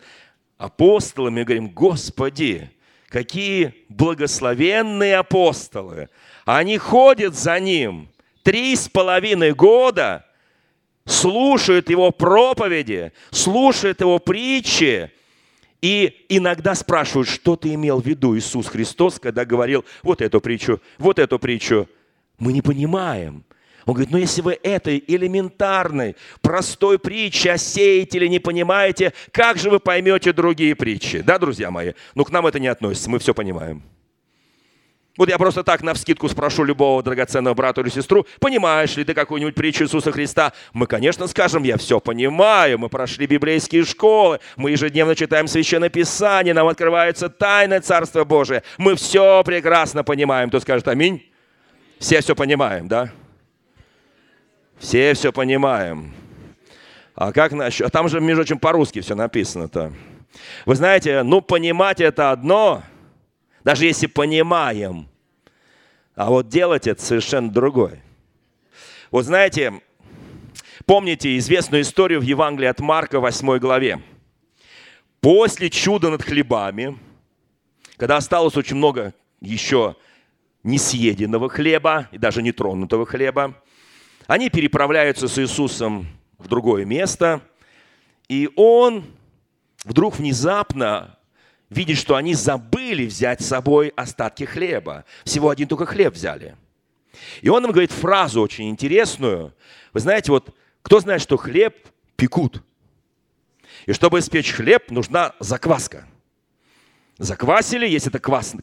апостолами 0.57 1.39
и 1.39 1.43
говорим, 1.45 1.69
Господи, 1.69 2.69
какие 3.13 3.75
благословенные 3.89 5.17
апостолы. 5.17 6.09
Они 6.45 6.79
ходят 6.79 7.35
за 7.35 7.59
ним 7.59 8.09
три 8.41 8.75
с 8.75 8.89
половиной 8.89 9.53
года, 9.53 10.25
слушают 11.05 11.91
его 11.91 12.09
проповеди, 12.09 13.13
слушают 13.29 14.01
его 14.01 14.17
притчи, 14.17 15.11
и 15.79 16.25
иногда 16.27 16.73
спрашивают, 16.73 17.29
что 17.29 17.55
ты 17.55 17.75
имел 17.75 18.01
в 18.01 18.07
виду, 18.07 18.35
Иисус 18.35 18.65
Христос, 18.67 19.19
когда 19.19 19.45
говорил 19.45 19.85
вот 20.01 20.19
эту 20.19 20.41
притчу, 20.41 20.81
вот 20.97 21.19
эту 21.19 21.37
притчу. 21.37 21.87
Мы 22.39 22.51
не 22.51 22.63
понимаем. 22.63 23.45
Он 23.85 23.93
говорит, 23.93 24.11
ну 24.11 24.17
если 24.17 24.41
вы 24.41 24.59
этой 24.63 25.03
элементарной, 25.07 26.15
простой 26.41 26.99
притчи 26.99 27.47
о 27.47 27.57
сеятеле 27.57 28.29
не 28.29 28.39
понимаете, 28.39 29.13
как 29.31 29.57
же 29.57 29.69
вы 29.69 29.79
поймете 29.79 30.33
другие 30.33 30.75
притчи? 30.75 31.21
Да, 31.21 31.39
друзья 31.39 31.71
мои? 31.71 31.93
Ну, 32.15 32.23
к 32.23 32.31
нам 32.31 32.47
это 32.47 32.59
не 32.59 32.67
относится, 32.67 33.09
мы 33.09 33.19
все 33.19 33.33
понимаем. 33.33 33.83
Вот 35.15 35.29
я 35.29 35.37
просто 35.37 35.63
так 35.63 35.83
на 35.83 35.93
вскидку 35.93 36.27
спрошу 36.27 36.63
любого 36.63 37.03
драгоценного 37.03 37.53
брата 37.53 37.81
или 37.81 37.89
сестру, 37.89 38.25
понимаешь 38.39 38.97
ли 38.97 39.03
ты 39.03 39.13
какую-нибудь 39.13 39.53
притчу 39.53 39.83
Иисуса 39.83 40.11
Христа? 40.11 40.53
Мы, 40.73 40.87
конечно, 40.87 41.27
скажем, 41.27 41.61
я 41.61 41.77
все 41.77 41.99
понимаю, 41.99 42.79
мы 42.79 42.89
прошли 42.89 43.27
библейские 43.27 43.85
школы, 43.85 44.39
мы 44.55 44.71
ежедневно 44.71 45.15
читаем 45.15 45.47
Священное 45.47 45.89
Писание, 45.89 46.55
нам 46.55 46.67
открывается 46.67 47.29
тайна 47.29 47.79
Царства 47.79 48.23
Божия, 48.23 48.63
мы 48.79 48.95
все 48.95 49.43
прекрасно 49.43 50.03
понимаем. 50.03 50.49
Кто 50.49 50.59
скажет 50.59 50.87
аминь? 50.87 51.23
Все 51.99 52.21
все 52.21 52.35
понимаем, 52.35 52.87
да? 52.87 53.11
Все 54.83 55.13
все 55.13 55.31
понимаем. 55.31 56.11
А 57.15 57.31
как 57.31 57.53
насчет... 57.53 57.87
А 57.87 57.89
там 57.89 58.09
же, 58.09 58.19
между 58.19 58.41
прочим, 58.41 58.59
по-русски 58.59 58.99
все 58.99 59.15
написано-то. 59.15 59.93
Вы 60.65 60.75
знаете, 60.75 61.23
ну, 61.23 61.39
понимать 61.39 62.01
это 62.01 62.31
одно, 62.31 62.83
даже 63.63 63.85
если 63.85 64.07
понимаем, 64.07 65.07
а 66.15 66.29
вот 66.29 66.49
делать 66.49 66.85
это 66.85 67.01
совершенно 67.01 67.49
другое. 67.49 68.03
Вот 69.09 69.23
знаете, 69.23 69.81
помните 70.85 71.37
известную 71.37 71.83
историю 71.83 72.19
в 72.19 72.23
Евангелии 72.23 72.67
от 72.67 72.81
Марка, 72.81 73.21
8 73.21 73.59
главе. 73.59 74.01
После 75.21 75.69
чуда 75.69 76.09
над 76.09 76.23
хлебами, 76.23 76.99
когда 77.95 78.17
осталось 78.17 78.57
очень 78.57 78.75
много 78.75 79.13
еще 79.39 79.95
несъеденного 80.63 81.47
хлеба 81.47 82.09
и 82.11 82.17
даже 82.17 82.41
нетронутого 82.41 83.05
хлеба. 83.05 83.62
Они 84.27 84.49
переправляются 84.49 85.27
с 85.27 85.37
Иисусом 85.37 86.07
в 86.37 86.47
другое 86.47 86.85
место, 86.85 87.41
и 88.29 88.49
он 88.55 89.05
вдруг 89.83 90.17
внезапно 90.17 91.17
видит, 91.69 91.97
что 91.97 92.15
они 92.15 92.33
забыли 92.33 93.05
взять 93.05 93.41
с 93.41 93.47
собой 93.47 93.89
остатки 93.95 94.43
хлеба. 94.43 95.05
Всего 95.25 95.49
один 95.49 95.67
только 95.67 95.85
хлеб 95.85 96.13
взяли. 96.13 96.55
И 97.41 97.49
он 97.49 97.65
им 97.65 97.71
говорит 97.71 97.91
фразу 97.91 98.41
очень 98.41 98.69
интересную. 98.69 99.53
Вы 99.91 99.99
знаете, 99.99 100.31
вот 100.31 100.55
кто 100.81 100.99
знает, 100.99 101.21
что 101.21 101.37
хлеб 101.37 101.75
пекут? 102.15 102.63
И 103.85 103.93
чтобы 103.93 104.19
испечь 104.19 104.51
хлеб, 104.53 104.89
нужна 104.89 105.33
закваска. 105.39 106.07
Заквасили, 107.17 107.87
если 107.87 108.09
это 108.09 108.19
квас, 108.19 108.55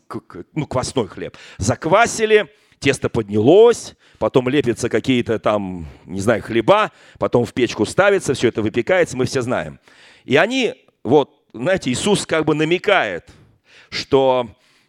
ну, 0.54 0.66
квасной 0.66 1.06
хлеб, 1.06 1.36
заквасили, 1.58 2.52
тесто 2.80 3.08
поднялось, 3.08 3.94
потом 4.18 4.48
лепятся 4.48 4.88
какие-то 4.88 5.38
там, 5.38 5.86
не 6.06 6.20
знаю, 6.20 6.42
хлеба, 6.42 6.90
потом 7.18 7.44
в 7.44 7.52
печку 7.52 7.86
ставится, 7.86 8.34
все 8.34 8.48
это 8.48 8.62
выпекается, 8.62 9.16
мы 9.16 9.26
все 9.26 9.42
знаем. 9.42 9.78
И 10.24 10.36
они, 10.36 10.74
вот, 11.04 11.44
знаете, 11.52 11.90
Иисус 11.90 12.26
как 12.26 12.44
бы 12.44 12.54
намекает, 12.54 13.30
что 13.90 14.48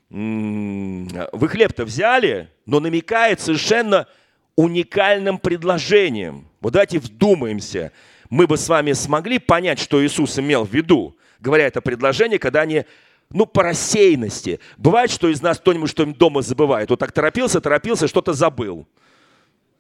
вы 0.09 1.47
хлеб-то 1.47 1.85
взяли, 1.85 2.49
но 2.65 2.79
намекает 2.79 3.39
совершенно 3.39 4.07
уникальным 4.55 5.37
предложением. 5.37 6.47
Вот 6.59 6.73
давайте 6.73 6.99
вдумаемся. 6.99 7.91
Мы 8.29 8.47
бы 8.47 8.57
с 8.57 8.67
вами 8.67 8.93
смогли 8.93 9.39
понять, 9.39 9.79
что 9.79 10.05
Иисус 10.05 10.37
имел 10.39 10.65
в 10.65 10.73
виду, 10.73 11.17
говоря 11.39 11.65
это 11.65 11.81
предложение, 11.81 12.39
когда 12.39 12.61
они 12.61 12.85
ну, 13.33 13.45
по 13.45 13.63
рассеянности. 13.63 14.59
Бывает, 14.77 15.11
что 15.11 15.29
из 15.29 15.41
нас 15.41 15.59
кто-нибудь 15.59 15.89
что-нибудь 15.89 16.17
дома 16.17 16.41
забывает. 16.41 16.89
Вот 16.89 16.99
так 16.99 17.11
торопился, 17.11 17.61
торопился, 17.61 18.07
что-то 18.07 18.33
забыл. 18.33 18.87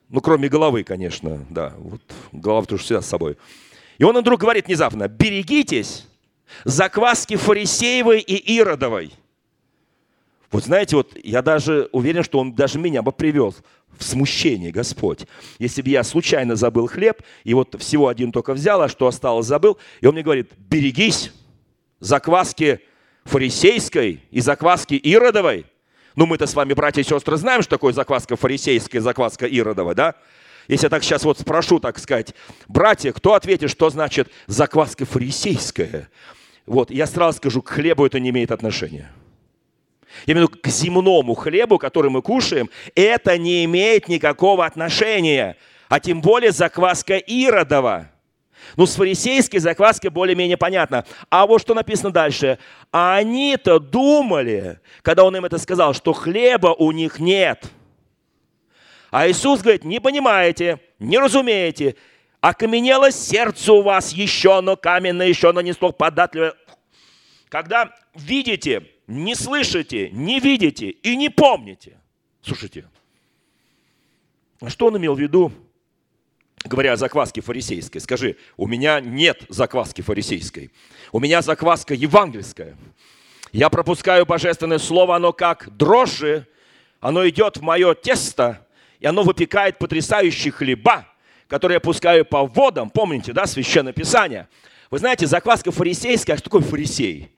Ну, 0.09 0.21
кроме 0.21 0.49
головы, 0.49 0.83
конечно, 0.83 1.45
да. 1.49 1.73
Вот 1.77 2.01
голова 2.31 2.65
тоже 2.65 2.83
всегда 2.83 3.01
с 3.01 3.07
собой. 3.07 3.37
И 3.97 4.03
он 4.03 4.17
вдруг 4.17 4.41
говорит 4.41 4.67
внезапно, 4.67 5.07
берегитесь 5.07 6.07
закваски 6.63 7.35
фарисеевой 7.35 8.19
и 8.19 8.57
иродовой. 8.57 9.13
Вот 10.51 10.65
знаете, 10.65 10.97
вот 10.97 11.17
я 11.23 11.41
даже 11.41 11.87
уверен, 11.93 12.23
что 12.23 12.39
он 12.39 12.53
даже 12.53 12.77
меня 12.77 13.01
бы 13.01 13.13
привел 13.13 13.55
в 13.97 14.03
смущение, 14.03 14.71
Господь. 14.71 15.25
Если 15.59 15.81
бы 15.81 15.89
я 15.89 16.03
случайно 16.03 16.57
забыл 16.57 16.87
хлеб, 16.87 17.21
и 17.45 17.53
вот 17.53 17.75
всего 17.79 18.09
один 18.09 18.33
только 18.33 18.53
взял, 18.53 18.81
а 18.81 18.89
что 18.89 19.07
осталось, 19.07 19.45
забыл, 19.45 19.77
и 20.01 20.07
он 20.07 20.13
мне 20.13 20.23
говорит, 20.23 20.51
берегись 20.57 21.31
закваски 22.01 22.81
фарисейской 23.25 24.23
и 24.31 24.41
закваски 24.41 24.95
иродовой. 24.95 25.65
Ну, 26.15 26.25
мы-то 26.25 26.45
с 26.45 26.53
вами, 26.53 26.73
братья 26.73 27.01
и 27.01 27.05
сестры, 27.05 27.37
знаем, 27.37 27.61
что 27.61 27.71
такое 27.71 27.93
закваска 27.93 28.35
фарисейская 28.35 29.01
закваска 29.01 29.45
иродовая, 29.45 29.95
да? 29.95 30.15
Если 30.67 30.85
я 30.85 30.89
так 30.89 31.03
сейчас 31.03 31.23
вот 31.23 31.39
спрошу, 31.39 31.79
так 31.79 31.97
сказать, 31.99 32.35
братья, 32.67 33.11
кто 33.11 33.33
ответит, 33.33 33.69
что 33.69 33.89
значит 33.89 34.29
закваска 34.47 35.05
фарисейская? 35.05 36.09
Вот, 36.65 36.91
я 36.91 37.07
сразу 37.07 37.37
скажу, 37.37 37.61
к 37.61 37.69
хлебу 37.69 38.05
это 38.05 38.19
не 38.19 38.29
имеет 38.29 38.51
отношения. 38.51 39.11
Виду 40.25 40.49
к 40.49 40.67
земному 40.67 41.33
хлебу, 41.33 41.77
который 41.77 42.11
мы 42.11 42.21
кушаем, 42.21 42.69
это 42.95 43.37
не 43.37 43.65
имеет 43.65 44.07
никакого 44.07 44.65
отношения. 44.65 45.57
А 45.89 45.99
тем 45.99 46.21
более 46.21 46.51
закваска 46.51 47.17
Иродова. 47.17 48.11
Ну, 48.77 48.85
с 48.85 48.95
фарисейской 48.95 49.59
закваской 49.59 50.09
более-менее 50.09 50.57
понятно. 50.57 51.05
А 51.29 51.45
вот 51.45 51.61
что 51.61 51.73
написано 51.73 52.11
дальше. 52.11 52.57
Они-то 52.91 53.79
думали, 53.79 54.79
когда 55.01 55.23
он 55.23 55.35
им 55.35 55.45
это 55.45 55.57
сказал, 55.57 55.93
что 55.93 56.13
хлеба 56.13 56.75
у 56.77 56.91
них 56.91 57.19
нет. 57.19 57.71
А 59.11 59.27
Иисус 59.29 59.61
говорит, 59.61 59.83
не 59.83 59.99
понимаете, 59.99 60.79
не 60.99 61.17
разумеете, 61.19 61.95
окаменело 62.39 63.11
сердце 63.11 63.73
у 63.73 63.81
вас 63.81 64.13
еще, 64.13 64.61
но 64.61 64.77
каменное 64.77 65.27
еще, 65.27 65.51
но 65.51 65.61
не 65.61 65.73
столь 65.73 65.93
податливое. 65.93 66.53
Когда 67.49 67.93
видите, 68.15 68.87
не 69.07 69.35
слышите, 69.35 70.09
не 70.11 70.39
видите 70.39 70.89
и 70.89 71.17
не 71.17 71.29
помните. 71.29 71.97
Слушайте, 72.41 72.85
а 74.61 74.69
что 74.69 74.87
он 74.87 74.97
имел 74.97 75.15
в 75.15 75.19
виду, 75.19 75.51
говоря 76.65 76.93
о 76.93 76.97
закваске 76.97 77.41
фарисейской? 77.41 78.01
Скажи, 78.01 78.37
у 78.57 78.67
меня 78.67 78.99
нет 78.99 79.43
закваски 79.49 80.01
фарисейской. 80.01 80.71
У 81.11 81.19
меня 81.19 81.41
закваска 81.41 81.93
евангельская. 81.93 82.75
Я 83.51 83.69
пропускаю 83.69 84.25
божественное 84.25 84.77
слово, 84.77 85.17
оно 85.17 85.33
как 85.33 85.75
дрожжи, 85.75 86.47
оно 87.01 87.27
идет 87.27 87.57
в 87.57 87.61
мое 87.61 87.93
тесто, 87.95 88.65
и 88.99 89.05
оно 89.05 89.23
выпекает 89.23 89.77
потрясающие 89.77 90.51
хлеба, 90.51 91.07
которые 91.47 91.75
я 91.75 91.79
пускаю 91.81 92.23
по 92.23 92.45
водам. 92.45 92.89
Помните, 92.89 93.33
да, 93.33 93.45
Священное 93.45 93.93
Писание? 93.93 94.47
Вы 94.89 94.99
знаете, 94.99 95.27
закваска 95.27 95.71
фарисейская, 95.71 96.35
а 96.35 96.37
что 96.37 96.45
такое 96.45 96.61
фарисей? 96.61 97.31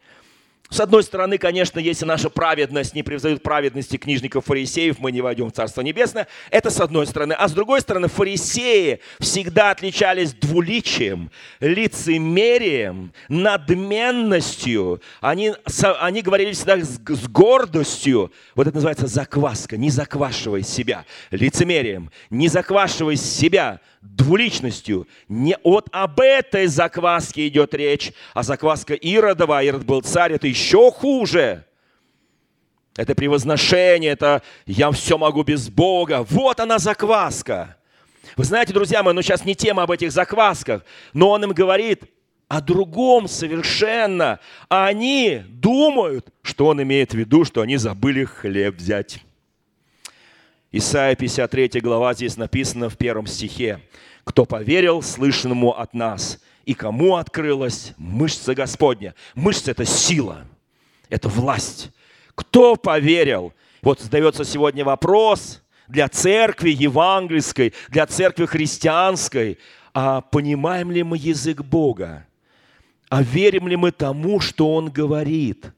С 0.70 0.80
одной 0.80 1.04
стороны, 1.04 1.38
конечно, 1.38 1.78
если 1.78 2.04
наша 2.06 2.32
праведность 2.32 2.96
не 2.96 3.04
превзойдет 3.04 3.44
праведности 3.44 3.98
книжников 3.98 4.46
фарисеев, 4.46 4.98
мы 4.98 5.12
не 5.12 5.22
войдем 5.22 5.50
в 5.50 5.54
Царство 5.54 5.82
Небесное. 5.82 6.28
Это 6.50 6.72
с 6.72 6.80
одной 6.80 7.06
стороны. 7.06 7.34
А 7.34 7.48
с 7.48 7.52
другой 7.52 7.82
стороны, 7.82 8.08
фарисеи 8.08 9.00
всегда 9.20 9.70
отличались 9.70 10.34
двуличием, 10.34 11.30
лицемерием, 11.60 13.14
надменностью. 13.30 15.00
Они, 15.22 15.54
они 16.00 16.22
говорили 16.24 16.54
всегда 16.54 16.78
с, 16.78 17.00
с 17.06 17.28
гордостью. 17.28 18.32
Вот 18.56 18.66
это 18.66 18.76
называется 18.76 19.06
закваска. 19.06 19.78
Не 19.78 19.92
заквашивай 19.92 20.64
себя 20.64 21.06
лицемерием. 21.30 22.10
Не 22.32 22.48
заквашивай 22.48 23.18
себя 23.18 23.80
двуличностью. 24.04 25.08
Не 25.28 25.58
вот 25.64 25.88
об 25.92 26.20
этой 26.20 26.68
закваске 26.68 27.48
идет 27.48 27.74
речь, 27.74 28.12
а 28.34 28.44
закваска 28.44 28.94
Иродова, 28.94 29.64
Ирод 29.64 29.86
был 29.86 30.02
царь, 30.02 30.34
это 30.34 30.48
еще 30.48 30.92
хуже. 30.92 31.66
Это 32.96 33.16
превозношение, 33.16 34.12
это 34.12 34.44
я 34.68 34.92
все 34.92 35.18
могу 35.18 35.44
без 35.44 35.70
Бога. 35.70 36.26
Вот 36.30 36.60
она 36.60 36.78
закваска. 36.78 37.78
Вы 38.38 38.44
знаете, 38.44 38.74
друзья 38.74 39.02
мои, 39.02 39.14
ну 39.14 39.22
сейчас 39.22 39.46
не 39.46 39.56
тема 39.56 39.84
об 39.84 39.92
этих 39.92 40.12
заквасках, 40.12 40.84
но 41.14 41.30
он 41.30 41.44
им 41.44 41.52
говорит 41.52 42.04
о 42.48 42.62
другом 42.62 43.28
совершенно. 43.28 44.40
А 44.70 44.86
они 44.86 45.42
думают, 45.48 46.30
что 46.44 46.68
он 46.68 46.84
имеет 46.84 47.14
в 47.14 47.18
виду, 47.18 47.46
что 47.46 47.62
они 47.62 47.78
забыли 47.78 48.26
хлеб 48.26 48.76
взять. 48.76 49.22
Исайя 50.76 51.16
53 51.16 51.82
глава 51.82 52.16
здесь 52.16 52.36
написано 52.36 52.90
в 52.90 52.98
первом 52.98 53.28
стихе. 53.28 53.80
«Кто 54.24 54.44
поверил 54.44 55.04
слышанному 55.04 55.78
от 55.78 55.94
нас, 55.94 56.42
и 56.66 56.74
кому 56.74 57.18
открылась 57.18 57.94
мышца 57.98 58.56
Господня?» 58.56 59.14
Мышца– 59.36 59.70
это 59.72 59.86
сила, 59.86 60.48
это 61.10 61.30
власть. 61.30 61.92
Кто 62.34 62.76
поверил? 62.76 63.54
Вот 63.84 64.02
задается 64.02 64.44
сегодня 64.46 64.84
вопрос 64.84 65.62
для 65.88 66.10
церкви 66.10 66.72
евангельской, 66.72 67.74
для 67.90 68.08
церкви 68.08 68.48
христианской. 68.48 69.60
А 69.94 70.22
понимаем 70.22 70.90
ли 70.90 71.04
мы 71.04 71.18
язык 71.18 71.62
Бога? 71.62 72.26
А 73.10 73.22
верим 73.22 73.68
ли 73.68 73.76
мы 73.76 73.92
тому, 73.92 74.40
что 74.40 74.74
Он 74.74 74.90
говорит? 74.90 75.72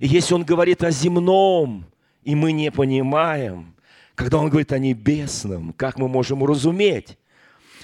И 0.00 0.06
если 0.06 0.34
Он 0.34 0.44
говорит 0.44 0.84
о 0.84 0.90
земном, 0.90 1.86
и 2.24 2.34
мы 2.34 2.52
не 2.52 2.70
понимаем– 2.70 3.70
когда 4.14 4.38
он 4.38 4.48
говорит 4.48 4.72
о 4.72 4.78
небесном, 4.78 5.72
как 5.72 5.98
мы 5.98 6.08
можем 6.08 6.42
уразуметь? 6.42 7.18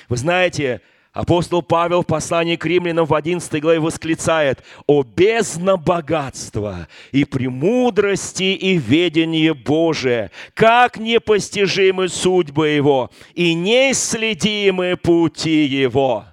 Вы 0.08 0.16
знаете, 0.16 0.80
апостол 1.12 1.62
Павел 1.62 2.02
в 2.02 2.06
послании 2.06 2.56
к 2.56 2.64
римлянам 2.64 3.06
в 3.06 3.14
11 3.14 3.60
главе 3.60 3.80
восклицает 3.80 4.62
«О 4.86 5.02
бездна 5.02 5.76
богатства 5.76 6.88
и 7.12 7.24
премудрости 7.24 8.54
и 8.54 8.76
ведение 8.76 9.54
Божие, 9.54 10.30
как 10.54 10.98
непостижимы 10.98 12.08
судьбы 12.08 12.68
Его 12.68 13.10
и 13.34 13.54
неисследимы 13.54 14.96
пути 14.96 15.64
Его». 15.64 16.26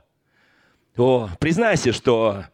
О, 0.95 1.29
признайся, 1.39 1.93
что 1.93 2.45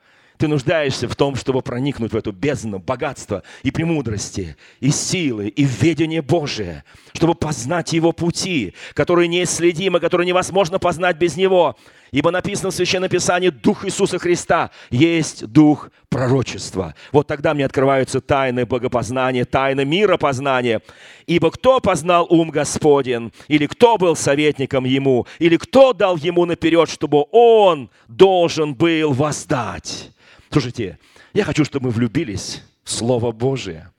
ты 0.43 0.49
нуждаешься 0.49 1.07
в 1.07 1.15
том, 1.15 1.37
чтобы 1.37 1.61
проникнуть 1.61 2.11
в 2.11 2.17
эту 2.17 2.33
бездну 2.33 2.77
богатства 2.77 3.43
и 3.61 3.71
премудрости, 3.71 4.57
и 4.81 4.89
силы, 4.89 5.47
и 5.47 5.63
ведения 5.63 6.21
Божие, 6.21 6.83
чтобы 7.13 7.33
познать 7.33 7.93
Его 7.93 8.11
пути, 8.11 8.73
которые 8.93 9.29
неисследимы, 9.29 10.01
которые 10.01 10.27
невозможно 10.27 10.79
познать 10.79 11.15
без 11.15 11.37
Него. 11.37 11.77
Ибо 12.11 12.29
написано 12.29 12.71
в 12.71 12.75
Священном 12.75 13.07
Писании, 13.07 13.51
Дух 13.51 13.85
Иисуса 13.85 14.19
Христа 14.19 14.71
есть 14.89 15.45
Дух 15.47 15.89
пророчества. 16.09 16.93
Вот 17.13 17.25
тогда 17.25 17.53
мне 17.53 17.63
открываются 17.63 18.19
тайны 18.19 18.65
богопознания, 18.65 19.45
тайны 19.45 19.85
миропознания. 19.85 20.81
Ибо 21.25 21.51
кто 21.51 21.79
познал 21.79 22.27
ум 22.29 22.49
Господен, 22.49 23.31
или 23.47 23.65
кто 23.65 23.97
был 23.97 24.17
советником 24.17 24.83
Ему, 24.83 25.25
или 25.39 25.55
кто 25.55 25.93
дал 25.93 26.17
Ему 26.17 26.43
наперед, 26.43 26.89
чтобы 26.89 27.27
Он 27.31 27.89
должен 28.09 28.75
был 28.75 29.13
воздать. 29.13 30.09
Слушайте, 30.53 30.99
я 31.33 31.45
хочу, 31.45 31.65
чтобы 31.65 31.87
мы 31.87 31.91
влюбились 31.91 32.61
в 32.83 32.91
Слово 32.91 33.31
Божие. 33.31 33.89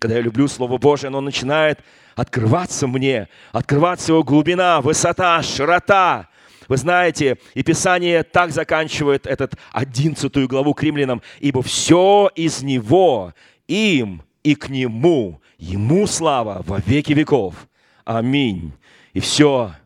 Когда 0.00 0.16
я 0.16 0.20
люблю 0.20 0.48
Слово 0.48 0.76
Божие, 0.76 1.06
оно 1.06 1.20
начинает 1.20 1.78
открываться 2.16 2.88
мне, 2.88 3.28
открываться 3.52 4.10
его 4.10 4.24
глубина, 4.24 4.80
высота, 4.80 5.40
широта. 5.44 6.28
Вы 6.66 6.76
знаете, 6.76 7.38
и 7.54 7.62
Писание 7.62 8.24
так 8.24 8.50
заканчивает 8.50 9.28
этот 9.28 9.54
одиннадцатую 9.70 10.48
главу 10.48 10.74
к 10.74 10.82
римлянам, 10.82 11.22
«Ибо 11.38 11.62
все 11.62 12.32
из 12.34 12.64
Него, 12.64 13.32
им 13.68 14.24
и 14.42 14.56
к 14.56 14.70
Нему, 14.70 15.40
Ему 15.56 16.08
слава 16.08 16.64
во 16.66 16.80
веки 16.80 17.12
веков. 17.12 17.68
Аминь». 18.04 18.72
И 19.12 19.20
все 19.20 19.76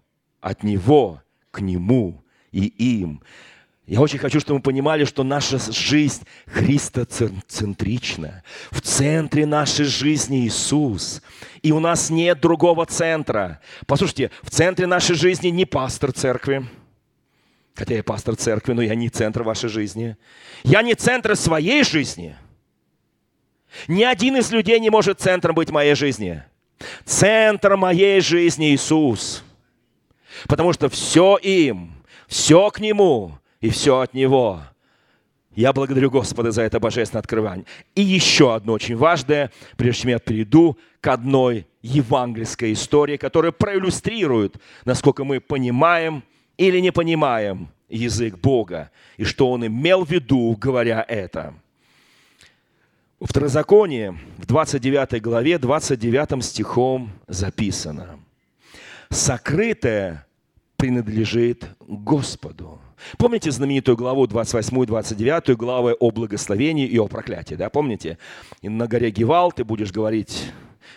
от 0.40 0.62
Него, 0.62 1.20
к 1.50 1.60
Нему 1.60 2.24
и 2.52 2.64
им. 2.64 3.20
Я 3.86 4.00
очень 4.00 4.18
хочу, 4.18 4.40
чтобы 4.40 4.58
мы 4.58 4.62
понимали, 4.62 5.04
что 5.04 5.22
наша 5.22 5.58
жизнь 5.58 6.24
христоцентрична. 6.46 8.42
В 8.72 8.80
центре 8.80 9.46
нашей 9.46 9.84
жизни 9.84 10.44
Иисус. 10.44 11.22
И 11.62 11.70
у 11.70 11.78
нас 11.78 12.10
нет 12.10 12.40
другого 12.40 12.84
центра. 12.86 13.60
Послушайте, 13.86 14.32
в 14.42 14.50
центре 14.50 14.86
нашей 14.86 15.14
жизни 15.14 15.48
не 15.48 15.66
пастор 15.66 16.12
церкви. 16.12 16.66
Хотя 17.76 17.94
я 17.94 18.02
пастор 18.02 18.34
церкви, 18.34 18.72
но 18.72 18.82
я 18.82 18.96
не 18.96 19.08
центр 19.08 19.44
вашей 19.44 19.68
жизни. 19.68 20.16
Я 20.64 20.82
не 20.82 20.94
центр 20.94 21.36
своей 21.36 21.84
жизни. 21.84 22.34
Ни 23.86 24.02
один 24.02 24.36
из 24.36 24.50
людей 24.50 24.80
не 24.80 24.90
может 24.90 25.20
центром 25.20 25.54
быть 25.54 25.70
моей 25.70 25.94
жизни. 25.94 26.42
Центр 27.04 27.76
моей 27.76 28.20
жизни 28.20 28.74
Иисус. 28.74 29.44
Потому 30.48 30.72
что 30.72 30.88
все 30.88 31.36
им, 31.36 31.94
все 32.26 32.68
к 32.70 32.80
Нему– 32.80 33.38
и 33.60 33.70
все 33.70 34.00
от 34.00 34.14
Него. 34.14 34.62
Я 35.54 35.72
благодарю 35.72 36.10
Господа 36.10 36.50
за 36.50 36.62
это 36.62 36.78
божественное 36.78 37.20
открывание. 37.20 37.64
И 37.94 38.02
еще 38.02 38.54
одно 38.54 38.74
очень 38.74 38.96
важное, 38.96 39.50
прежде 39.76 40.02
чем 40.02 40.10
я 40.10 40.18
перейду 40.18 40.76
к 41.00 41.08
одной 41.08 41.66
евангельской 41.80 42.74
истории, 42.74 43.16
которая 43.16 43.52
проиллюстрирует, 43.52 44.56
насколько 44.84 45.24
мы 45.24 45.40
понимаем 45.40 46.22
или 46.58 46.78
не 46.80 46.92
понимаем 46.92 47.68
язык 47.88 48.38
Бога, 48.38 48.90
и 49.16 49.24
что 49.24 49.50
Он 49.50 49.66
имел 49.66 50.04
в 50.04 50.10
виду, 50.10 50.54
говоря 50.60 51.04
это. 51.08 51.54
В 53.18 53.26
Второзаконии, 53.26 54.14
в 54.36 54.44
29 54.44 55.22
главе, 55.22 55.58
29 55.58 56.44
стихом 56.44 57.12
записано. 57.28 58.20
«Сокрытое 59.08 60.26
принадлежит 60.76 61.64
Господу, 61.80 62.78
Помните 63.18 63.50
знаменитую 63.50 63.96
главу 63.96 64.26
28 64.26 64.82
и 64.82 64.86
29 64.86 65.56
главы 65.56 65.94
о 65.94 66.10
благословении 66.10 66.86
и 66.86 66.98
о 66.98 67.06
проклятии, 67.06 67.54
да, 67.54 67.70
помните? 67.70 68.18
На 68.62 68.86
горе 68.86 69.10
Гевал 69.10 69.52
ты 69.52 69.64
будешь 69.64 69.92
говорить, 69.92 70.50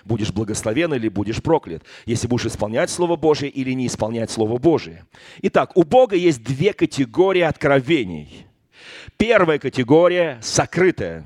будешь 0.06 0.32
благословен 0.32 0.94
или 0.94 1.10
будешь 1.10 1.42
проклят, 1.42 1.84
если 2.06 2.28
будешь 2.28 2.46
исполнять 2.46 2.90
Слово 2.90 3.16
Божие 3.16 3.52
или 3.52 3.72
не 3.72 3.88
исполнять 3.88 4.32
Слово 4.32 4.58
Божие. 4.58 5.06
Итак, 5.42 5.76
у 5.76 5.84
Бога 5.84 6.16
есть 6.16 6.44
две 6.44 6.74
категории 6.74 7.42
откровений. 7.42 8.46
Первая 9.18 9.60
категория– 9.60 10.40
сокрытая. 10.42 11.26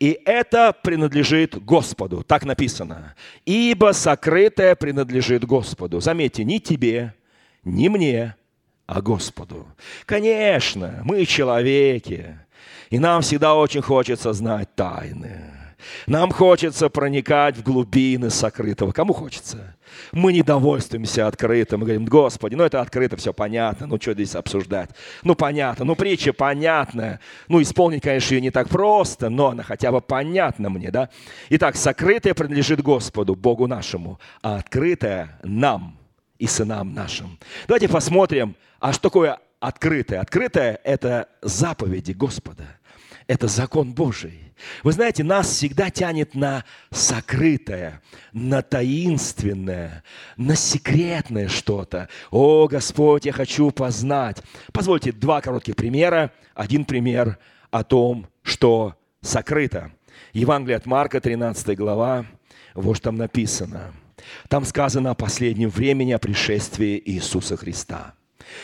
И 0.00 0.18
это 0.24 0.74
принадлежит 0.82 1.62
Господу, 1.62 2.24
так 2.26 2.44
написано. 2.44 3.14
Ибо 3.44 3.92
сокрытое 3.92 4.74
принадлежит 4.74 5.44
Господу. 5.44 6.00
Заметьте, 6.00 6.44
ни 6.44 6.58
тебе, 6.58 7.14
ни 7.62 7.88
мне, 7.88 8.34
а 8.90 9.00
Господу. 9.00 9.68
Конечно, 10.04 11.00
мы 11.04 11.24
человеки, 11.24 12.36
и 12.90 12.98
нам 12.98 13.22
всегда 13.22 13.54
очень 13.54 13.82
хочется 13.82 14.32
знать 14.32 14.74
тайны. 14.74 15.54
Нам 16.06 16.32
хочется 16.32 16.90
проникать 16.90 17.56
в 17.56 17.62
глубины 17.62 18.30
сокрытого. 18.30 18.90
Кому 18.92 19.12
хочется? 19.12 19.76
Мы 20.12 20.32
не 20.32 20.42
довольствуемся 20.42 21.28
открытым. 21.28 21.80
Мы 21.80 21.86
говорим, 21.86 22.04
Господи, 22.04 22.56
ну 22.56 22.64
это 22.64 22.80
открыто, 22.80 23.16
все 23.16 23.32
понятно. 23.32 23.86
Ну 23.86 23.96
что 23.98 24.12
здесь 24.12 24.34
обсуждать? 24.34 24.90
Ну 25.22 25.36
понятно, 25.36 25.84
ну 25.84 25.94
притча 25.94 26.32
понятная. 26.32 27.20
Ну 27.48 27.62
исполнить, 27.62 28.02
конечно, 28.02 28.34
ее 28.34 28.40
не 28.40 28.50
так 28.50 28.68
просто, 28.68 29.30
но 29.30 29.50
она 29.50 29.62
хотя 29.62 29.92
бы 29.92 30.00
понятна 30.00 30.68
мне, 30.68 30.90
да? 30.90 31.08
Итак, 31.48 31.76
сокрытое 31.76 32.34
принадлежит 32.34 32.82
Господу, 32.82 33.36
Богу 33.36 33.68
нашему, 33.68 34.18
а 34.42 34.56
открытое 34.56 35.38
нам 35.44 35.96
и 36.40 36.46
сынам 36.46 36.92
нашим. 36.92 37.38
Давайте 37.68 37.88
посмотрим, 37.88 38.56
а 38.80 38.92
что 38.92 39.02
такое 39.02 39.38
открытое? 39.60 40.20
Открытое– 40.20 40.80
это 40.84 41.28
заповеди 41.42 42.12
Господа. 42.12 42.64
Это 43.26 43.46
закон 43.46 43.92
Божий. 43.92 44.52
Вы 44.82 44.92
знаете, 44.92 45.22
нас 45.22 45.48
всегда 45.48 45.90
тянет 45.90 46.34
на 46.34 46.64
сокрытое, 46.90 48.02
на 48.32 48.62
таинственное, 48.62 50.02
на 50.36 50.56
секретное 50.56 51.48
что-то. 51.48 52.08
О, 52.30 52.66
Господь, 52.66 53.26
я 53.26 53.32
хочу 53.32 53.70
познать. 53.70 54.42
Позвольте 54.72 55.12
два 55.12 55.40
коротких 55.40 55.76
примера. 55.76 56.32
Один 56.54 56.84
пример 56.84 57.38
о 57.70 57.84
том, 57.84 58.26
что 58.42 58.96
сокрыто. 59.20 59.92
Евангелие 60.32 60.76
от 60.76 60.86
Марка, 60.86 61.20
13 61.20 61.76
глава, 61.76 62.26
вот 62.74 62.96
что 62.96 63.04
там 63.04 63.16
написано. 63.16 63.94
Там 64.48 64.64
сказано 64.64 65.10
о 65.10 65.14
последнем 65.14 65.68
времени, 65.70 66.12
о 66.12 66.18
пришествии 66.18 67.00
Иисуса 67.04 67.56
Христа– 67.56 68.14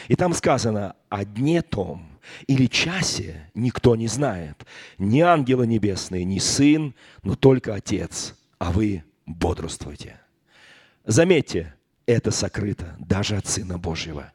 и 0.08 0.16
там 0.16 0.32
сказано, 0.32 0.96
о 1.08 1.24
дне 1.24 1.62
том 1.62 2.18
или 2.46 2.66
часе 2.66 3.50
никто 3.54 3.96
не 3.96 4.08
знает. 4.08 4.66
Ни 4.98 5.20
ангелы 5.20 5.66
небесные, 5.66 6.24
ни 6.24 6.38
сын, 6.38 6.94
но 7.22 7.36
только 7.36 7.74
Отец. 7.74 8.34
А 8.58 8.72
вы 8.72 9.04
бодрствуйте. 9.26 10.18
Заметьте, 11.04 11.74
это 12.06 12.30
сокрыто 12.30 12.96
даже 12.98 13.36
от 13.36 13.46
Сына 13.46 13.78
Божьего. 13.78 14.32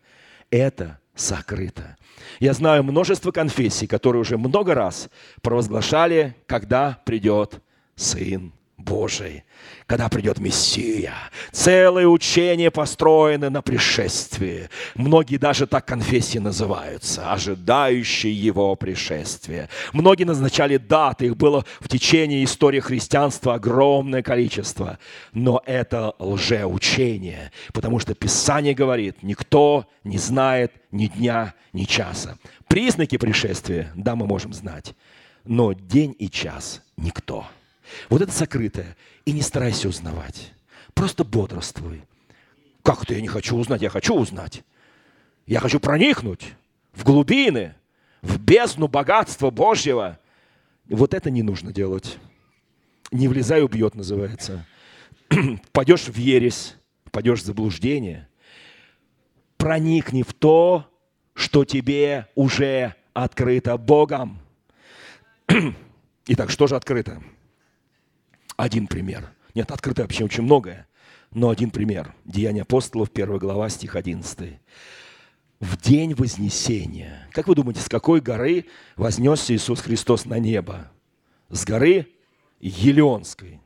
Это 0.49 0.99
сокрыто. 1.15 1.97
Я 2.39 2.53
знаю 2.53 2.83
множество 2.83 3.31
конфессий, 3.31 3.87
которые 3.87 4.21
уже 4.21 4.37
много 4.37 4.73
раз 4.73 5.09
провозглашали, 5.41 6.35
когда 6.47 7.01
придет 7.05 7.61
Сын 7.95 8.53
Божий, 8.81 9.43
когда 9.85 10.09
придет 10.09 10.39
Мессия. 10.39 11.13
Целые 11.51 12.07
учения 12.07 12.71
построены 12.71 13.49
на 13.49 13.61
пришествии. 13.61 14.69
Многие 14.95 15.37
даже 15.37 15.67
так 15.67 15.85
конфессии 15.85 16.37
называются, 16.37 17.31
ожидающие 17.31 18.33
его 18.33 18.75
пришествия. 18.75 19.69
Многие 19.93 20.23
назначали 20.23 20.77
даты, 20.77 21.27
их 21.27 21.37
было 21.37 21.65
в 21.79 21.87
течение 21.87 22.43
истории 22.43 22.79
христианства 22.79 23.55
огромное 23.55 24.23
количество. 24.23 24.97
Но 25.33 25.61
это 25.65 26.13
лжеучение, 26.19 27.51
потому 27.73 27.99
что 27.99 28.15
Писание 28.15 28.73
говорит, 28.73 29.23
никто 29.23 29.85
не 30.03 30.17
знает 30.17 30.73
ни 30.91 31.07
дня, 31.07 31.53
ни 31.73 31.83
часа. 31.83 32.37
Признаки 32.67 33.17
пришествия, 33.17 33.91
да, 33.95 34.15
мы 34.15 34.25
можем 34.25 34.53
знать, 34.53 34.93
но 35.43 35.73
день 35.73 36.15
и 36.17 36.29
час 36.29 36.81
никто. 36.97 37.45
Вот 38.09 38.21
это 38.21 38.31
сокрытое. 38.31 38.95
И 39.25 39.31
не 39.31 39.41
старайся 39.41 39.89
узнавать. 39.89 40.53
Просто 40.93 41.23
бодрствуй. 41.23 42.03
Как 42.83 43.03
это 43.03 43.13
я 43.13 43.21
не 43.21 43.27
хочу 43.27 43.55
узнать? 43.55 43.81
Я 43.81 43.89
хочу 43.89 44.15
узнать. 44.15 44.63
Я 45.45 45.59
хочу 45.59 45.79
проникнуть 45.79 46.53
в 46.93 47.03
глубины, 47.03 47.75
в 48.21 48.39
бездну 48.39 48.87
богатства 48.87 49.49
Божьего. 49.49 50.19
Вот 50.87 51.13
это 51.13 51.29
не 51.29 51.43
нужно 51.43 51.71
делать. 51.71 52.17
Не 53.11 53.27
влезай, 53.27 53.63
убьет, 53.63 53.95
называется. 53.95 54.65
Пойдешь 55.71 56.07
в 56.07 56.17
ересь, 56.17 56.75
пойдешь 57.11 57.41
в 57.41 57.45
заблуждение. 57.45 58.27
Проникни 59.57 60.23
в 60.23 60.33
то, 60.33 60.87
что 61.33 61.65
тебе 61.65 62.27
уже 62.35 62.95
открыто 63.13 63.77
Богом. 63.77 64.39
Итак, 66.27 66.49
что 66.49 66.67
же 66.67 66.75
открыто? 66.75 67.21
Один 68.61 68.85
пример. 68.85 69.33
Нет, 69.55 69.71
открыто 69.71 70.03
вообще 70.03 70.23
очень 70.23 70.43
многое, 70.43 70.87
но 71.31 71.49
один 71.49 71.71
пример. 71.71 72.13
Деяния 72.25 72.61
апостолов, 72.61 73.09
1 73.11 73.39
глава, 73.39 73.67
стих 73.69 73.95
11. 73.95 74.59
В 75.59 75.81
день 75.81 76.13
Вознесения. 76.13 77.27
Как 77.31 77.47
вы 77.47 77.55
думаете, 77.55 77.81
с 77.81 77.89
какой 77.89 78.21
горы 78.21 78.65
вознесся 78.97 79.55
Иисус 79.55 79.81
Христос 79.81 80.25
на 80.25 80.37
небо? 80.37 80.91
С 81.49 81.65
горы 81.65 82.09
Елеонской. 82.59 83.61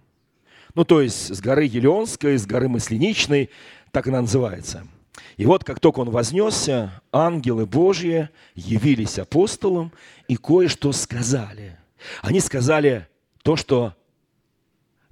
Ну, 0.76 0.86
то 0.86 1.02
есть 1.02 1.36
с 1.36 1.42
горы 1.42 1.66
Елеонской, 1.66 2.38
с 2.38 2.46
горы 2.46 2.70
Масленичной, 2.70 3.50
так 3.92 4.08
она 4.08 4.22
называется. 4.22 4.88
И 5.36 5.46
вот 5.46 5.66
как 5.66 5.82
только 5.82 6.00
он 6.00 6.10
вознесся, 6.10 7.02
ангелы 7.12 7.66
Божьи 7.66 8.30
явились 8.54 9.20
апостолам 9.20 9.92
и 10.30 10.38
кое-что 10.38 10.94
сказали. 10.94 11.80
Они 12.22 12.40
сказали 12.40 13.10
то, 13.44 13.58
что 13.58 13.94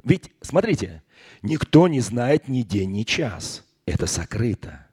ведь, 0.04 0.32
смотрите, 0.42 1.02
никто 1.42 1.88
не 1.88 2.02
знает 2.02 2.48
ни 2.48 2.62
день, 2.62 2.92
ни 2.92 3.04
час. 3.04 3.64
Это 3.86 4.06
сокрыто. 4.06 4.88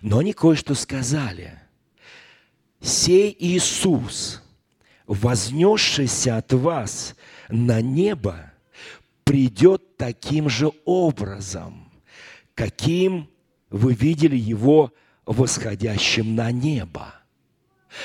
Но 0.00 0.18
они 0.18 0.32
кое-что 0.32 0.74
сказали. 0.74 1.58
«Сей 2.80 3.34
Иисус, 3.38 4.42
вознесшийся 5.06 6.38
от 6.38 6.52
вас 6.52 7.14
на 7.48 7.80
небо, 7.80 8.52
придет 9.22 9.96
таким 9.96 10.48
же 10.48 10.72
образом, 10.84 11.92
каким 12.54 13.30
вы 13.70 13.94
видели 13.94 14.36
его 14.36 14.92
восходящим 15.24 16.34
на 16.34 16.50
небо». 16.50 17.14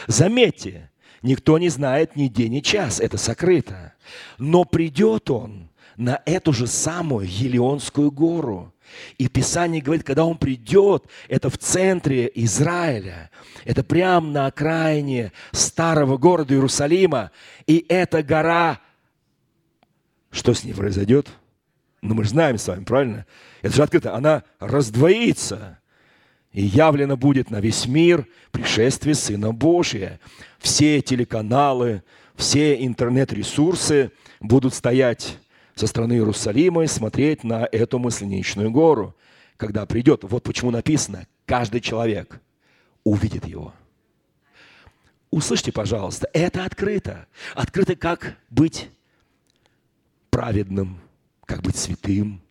Заметьте, 0.06 0.92
никто 1.24 1.58
не 1.58 1.70
знает 1.70 2.16
ни 2.16 2.28
день, 2.28 2.54
ни 2.54 2.60
час, 2.60 3.00
это 3.00 3.18
сокрыто. 3.18 3.94
Но 4.38 4.64
придет 4.64 5.32
он 5.32 5.67
на 5.98 6.22
эту 6.26 6.54
же 6.54 6.68
самую 6.68 7.28
Елеонскую 7.28 8.12
гору. 8.12 8.74
И 9.18 9.28
Писание 9.28 9.82
говорит, 9.82 10.06
когда 10.06 10.24
Он 10.24 10.38
придет, 10.38 11.06
это 11.28 11.50
в 11.50 11.58
центре 11.58 12.32
Израиля, 12.36 13.32
это 13.66 13.84
прямо 13.84 14.28
на 14.28 14.46
окраине 14.46 15.34
старого 15.52 16.18
города 16.18 16.54
Иерусалима, 16.54 17.32
и 17.66 17.84
эта 17.90 18.24
гора, 18.24 18.80
что 20.32 20.54
с 20.54 20.64
ней 20.64 20.74
произойдет? 20.74 21.28
Ну, 22.02 22.14
мы 22.14 22.24
же 22.24 22.30
знаем 22.30 22.58
с 22.58 22.68
вами, 22.68 22.84
правильно? 22.84 23.26
Это 23.62 23.76
же 23.76 23.84
открыто. 23.84 24.14
Она 24.14 24.44
раздвоится 24.60 25.80
и 26.54 26.64
явлено 26.64 27.18
будет 27.18 27.50
на 27.50 27.60
весь 27.60 27.88
мир 27.88 28.28
пришествие 28.52 29.16
Сына 29.16 29.52
Божия. 29.52 30.20
Все 30.60 31.02
телеканалы, 31.02 32.04
все 32.36 32.86
интернет-ресурсы 32.86 34.12
будут 34.40 34.76
стоять 34.76 35.40
со 35.80 35.88
стороны 35.88 36.14
Иерусалима 36.14 36.84
и 36.84 36.88
смотреть 36.88 37.44
на 37.44 37.68
эту 37.72 38.00
мысленичную 38.00 38.72
гору, 38.72 39.16
когда 39.58 39.86
придет. 39.86 40.24
Вот 40.24 40.44
почему 40.44 40.72
написано, 40.72 41.28
каждый 41.46 41.82
человек 41.82 42.40
увидит 43.04 43.46
его. 43.46 43.74
Услышьте, 45.30 45.72
пожалуйста, 45.72 46.30
это 46.34 46.66
открыто. 46.66 47.28
Открыто, 47.54 47.96
как 47.96 48.38
быть 48.50 48.90
праведным, 50.30 51.00
как 51.46 51.62
быть 51.62 51.76
святым, 51.76 52.42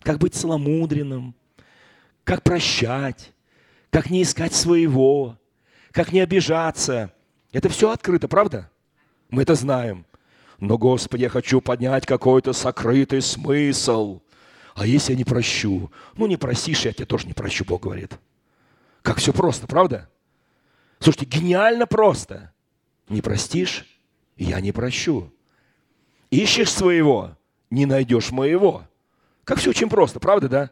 как 0.00 0.18
быть 0.18 0.34
целомудренным, 0.34 1.34
как 2.24 2.42
прощать, 2.42 3.32
как 3.90 4.10
не 4.10 4.22
искать 4.22 4.52
своего, 4.52 5.38
как 5.92 6.12
не 6.12 6.20
обижаться. 6.20 7.12
Это 7.52 7.68
все 7.68 7.90
открыто, 7.90 8.28
правда? 8.28 8.70
Мы 9.30 9.42
это 9.42 9.54
знаем. 9.54 10.04
Но, 10.58 10.78
Господи, 10.78 11.22
я 11.22 11.28
хочу 11.28 11.60
поднять 11.60 12.06
какой-то 12.06 12.52
сокрытый 12.52 13.20
смысл. 13.20 14.20
А 14.74 14.86
если 14.86 15.12
я 15.12 15.18
не 15.18 15.24
прощу? 15.24 15.90
Ну, 16.16 16.26
не 16.26 16.36
просишь, 16.36 16.84
я 16.84 16.92
тебе 16.92 17.06
тоже 17.06 17.26
не 17.26 17.32
прощу, 17.32 17.64
Бог 17.64 17.82
говорит. 17.82 18.18
Как 19.02 19.18
все 19.18 19.32
просто, 19.32 19.66
правда? 19.66 20.08
Слушайте, 20.98 21.26
гениально 21.26 21.86
просто. 21.86 22.52
Не 23.08 23.20
простишь, 23.20 23.86
я 24.36 24.60
не 24.60 24.72
прощу. 24.72 25.32
Ищешь 26.30 26.70
своего, 26.70 27.36
не 27.70 27.86
найдешь 27.86 28.30
моего. 28.32 28.86
Как 29.44 29.58
все 29.58 29.70
очень 29.70 29.88
просто, 29.88 30.20
правда, 30.20 30.48
да? 30.48 30.70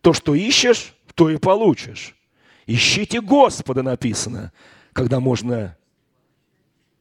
То, 0.00 0.12
что 0.12 0.34
ищешь, 0.34 0.94
то 1.14 1.28
и 1.28 1.36
получишь. 1.36 2.16
Ищите 2.66 3.20
Господа, 3.20 3.82
написано, 3.82 4.52
когда 4.92 5.20
можно 5.20 5.76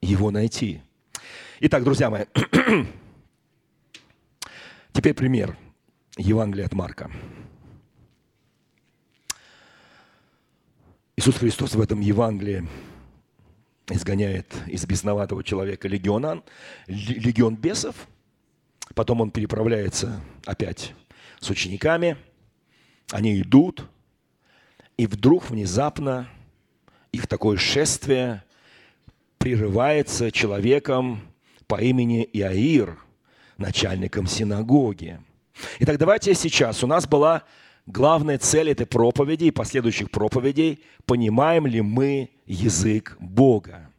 его 0.02 0.32
найти. 0.32 0.82
Итак, 1.64 1.84
друзья 1.84 2.10
мои, 2.10 2.26
теперь 4.94 5.14
пример 5.14 5.56
Евангелия 6.18 6.66
от 6.66 6.74
Марка. 6.74 7.12
Иисус 11.16 11.38
Христос 11.38 11.76
в 11.76 11.82
этом 11.82 12.00
Евангелии 12.00 12.68
изгоняет 13.90 14.52
из 14.66 14.84
бесноватого 14.88 15.44
человека 15.44 15.88
легиона, 15.88 16.42
легион 16.88 17.56
бесов. 17.56 18.08
Потом 18.96 19.22
он 19.22 19.30
переправляется 19.30 20.20
опять 20.46 20.96
с 21.40 21.50
учениками. 21.52 22.18
Они 23.12 23.40
идут– 23.40 23.88
и 24.98 25.08
вдруг 25.08 25.50
внезапно 25.50 26.28
их 27.12 27.26
такое 27.26 27.58
шествие 27.58 28.44
прерывается 29.40 30.32
человеком 30.32 31.31
по 31.72 31.82
имени 31.82 32.28
Иаир, 32.34 32.98
начальником 33.58 34.28
синагоги. 34.28 35.22
Итак, 35.80 35.98
давайте 35.98 36.36
сейчас. 36.36 36.84
У 36.84 36.88
нас 36.88 37.08
была 37.08 37.44
главная 37.86 38.38
цель 38.38 38.72
этой 38.72 38.86
проповеди 38.86 39.46
и 39.46 39.52
последующих 39.52 40.12
проповедей. 40.12 40.84
Понимаем 41.06 41.66
ли 41.66 41.80
мы 41.80 42.32
язык 42.46 43.16
Бога? 43.22 43.90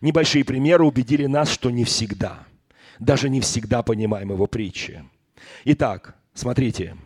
Небольшие 0.00 0.44
примеры 0.44 0.84
убедили 0.84 1.26
нас, 1.26 1.48
что 1.48 1.70
не 1.70 1.84
всегда. 1.84 2.40
Даже 2.98 3.28
не 3.28 3.40
всегда 3.40 3.84
понимаем 3.84 4.32
его 4.32 4.48
притчи. 4.48 5.04
Итак, 5.64 6.16
смотрите. 6.34 6.96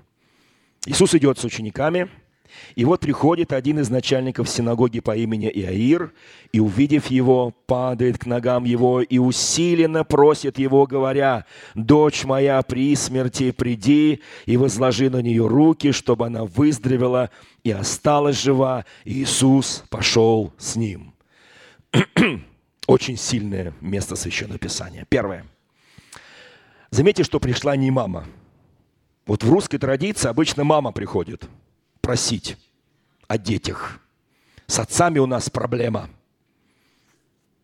Иисус 0.86 1.14
идет 1.14 1.38
с 1.38 1.44
учениками– 1.44 2.08
и 2.74 2.84
вот 2.84 3.00
приходит 3.00 3.52
один 3.52 3.78
из 3.78 3.90
начальников 3.90 4.48
синагоги 4.48 5.00
по 5.00 5.16
имени 5.16 5.48
Иаир, 5.48 6.12
и, 6.52 6.60
увидев 6.60 7.06
его, 7.06 7.54
падает 7.66 8.18
к 8.18 8.26
ногам 8.26 8.64
его 8.64 9.00
и 9.00 9.18
усиленно 9.18 10.04
просит 10.04 10.58
его, 10.58 10.86
говоря, 10.86 11.46
«Дочь 11.74 12.24
моя 12.24 12.62
при 12.62 12.94
смерти, 12.96 13.50
приди 13.50 14.20
и 14.46 14.56
возложи 14.56 15.10
на 15.10 15.22
нее 15.22 15.46
руки, 15.46 15.92
чтобы 15.92 16.26
она 16.26 16.44
выздоровела 16.44 17.30
и 17.64 17.70
осталась 17.70 18.40
жива». 18.40 18.84
И 19.04 19.22
Иисус 19.22 19.84
пошел 19.90 20.52
с 20.58 20.76
ним. 20.76 21.14
Очень 22.86 23.16
сильное 23.16 23.74
место 23.80 24.16
Священного 24.16 24.58
Писания. 24.58 25.06
Первое. 25.08 25.44
Заметьте, 26.90 27.22
что 27.22 27.38
пришла 27.38 27.76
не 27.76 27.90
мама. 27.90 28.24
Вот 29.26 29.44
в 29.44 29.50
русской 29.50 29.78
традиции 29.78 30.28
обычно 30.28 30.64
мама 30.64 30.90
приходит– 30.92 31.48
просить 32.00 32.56
о 33.28 33.38
детях. 33.38 34.00
С 34.66 34.78
отцами 34.78 35.18
у 35.18 35.26
нас 35.26 35.50
проблема. 35.50 36.10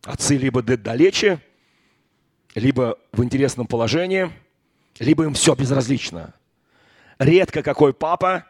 Отцы 0.03 0.37
либо 0.37 0.61
далече, 0.61 1.41
либо 2.55 2.97
в 3.11 3.23
интересном 3.23 3.67
положении, 3.67 4.31
либо 4.99 5.25
им 5.25 5.33
все 5.33 5.55
безразлично. 5.55 6.33
Редко 7.19 7.63
какой 7.63 7.93
папа 7.93 8.45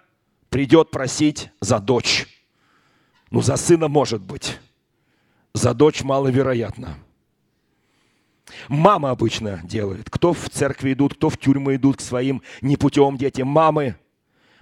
придет 0.49 0.91
просить 0.91 1.49
за 1.61 1.79
дочь. 1.79 2.27
Ну, 3.31 3.41
за 3.41 3.57
сына 3.57 3.87
может 3.87 4.21
быть. 4.21 4.59
За 5.53 5.73
дочь 5.73 6.03
маловероятно. 6.03 6.97
Мама 8.69 9.09
обычно 9.09 9.61
делает. 9.63 10.09
Кто 10.09 10.33
в 10.33 10.49
церкви 10.49 10.93
идут, 10.93 11.15
кто 11.15 11.29
в 11.29 11.37
тюрьмы 11.37 11.75
идут 11.75 11.97
к 11.97 12.01
своим 12.01 12.41
непутевым 12.61 13.17
детям. 13.17 13.47
Мамы– 13.47 13.95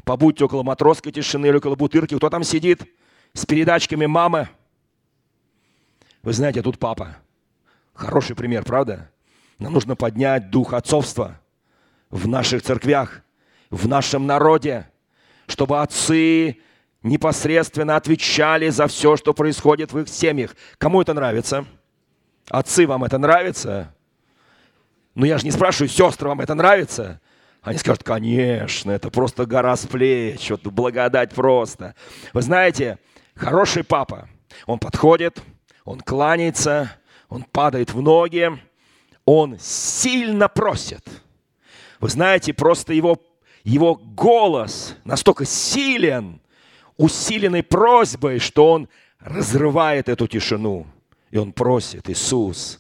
побудьте 0.06 0.46
около 0.46 0.64
матросской 0.64 1.12
тишины 1.12 1.48
или 1.48 1.58
около 1.58 1.76
бутырки. 1.76 2.16
Кто 2.16 2.30
там 2.30 2.44
сидит 2.44 2.84
с 3.34 3.46
передачками 3.46 4.06
мамы? 4.06 4.48
Вы 6.22 6.34
знаете, 6.34 6.62
тут 6.62 6.80
папа. 6.80 7.18
Хороший 7.94 8.36
пример, 8.36 8.64
правда? 8.64 9.12
Нам 9.60 9.74
нужно 9.74 9.96
поднять 9.96 10.50
дух 10.50 10.74
отцовства 10.74 11.40
в 12.10 12.28
наших 12.28 12.62
церквях, 12.62 13.22
в 13.70 13.88
нашем 13.88 14.26
народе, 14.26 14.90
чтобы 15.48 15.82
отцы 15.82 16.60
непосредственно 17.04 17.96
отвечали 17.96 18.70
за 18.70 18.88
все, 18.88 19.16
что 19.16 19.34
происходит 19.34 19.94
в 19.94 20.00
их 20.00 20.10
семьях. 20.10 20.56
Кому 20.78 21.02
это 21.02 21.14
нравится? 21.14 21.66
Отцы, 22.50 22.86
вам 22.88 23.04
это 23.04 23.18
нравится? 23.18 23.94
Ну, 25.14 25.26
я 25.26 25.38
же 25.38 25.46
не 25.46 25.52
спрашиваю, 25.52 25.90
сестры, 25.90 26.28
вам 26.28 26.42
это 26.42 26.54
нравится? 26.54 27.22
Они 27.66 27.80
скажут, 27.80 28.04
конечно, 28.04 28.92
это 28.92 29.10
просто 29.10 29.48
гора 29.48 29.76
с 29.76 29.88
плеч, 29.88 30.52
вот 30.52 30.62
благодать 30.68 31.34
просто. 31.34 31.96
Вы 32.32 32.44
знаете, 32.44 33.00
хороший 33.34 33.84
папа, 33.84 34.30
он 34.68 34.78
подходит, 34.78 35.42
он 35.84 36.00
кланяется, 36.00 36.92
он 37.28 37.42
падает 37.42 37.92
в 37.92 38.04
ноги, 38.04 38.52
он 39.26 39.58
сильно 39.60 40.48
просит. 40.48 41.04
Вы 42.00 42.10
знаете, 42.10 42.54
просто 42.54 42.94
его, 42.94 43.20
его 43.64 43.96
голос 43.96 44.96
настолько 45.04 45.46
силен, 45.46 46.40
усиленной 46.98 47.64
просьбой, 47.64 48.38
что 48.38 48.74
он 48.74 48.90
разрывает 49.20 50.08
эту 50.08 50.28
тишину. 50.28 50.86
И 51.32 51.38
он 51.40 51.52
просит, 51.52 52.12
Иисус, 52.12 52.80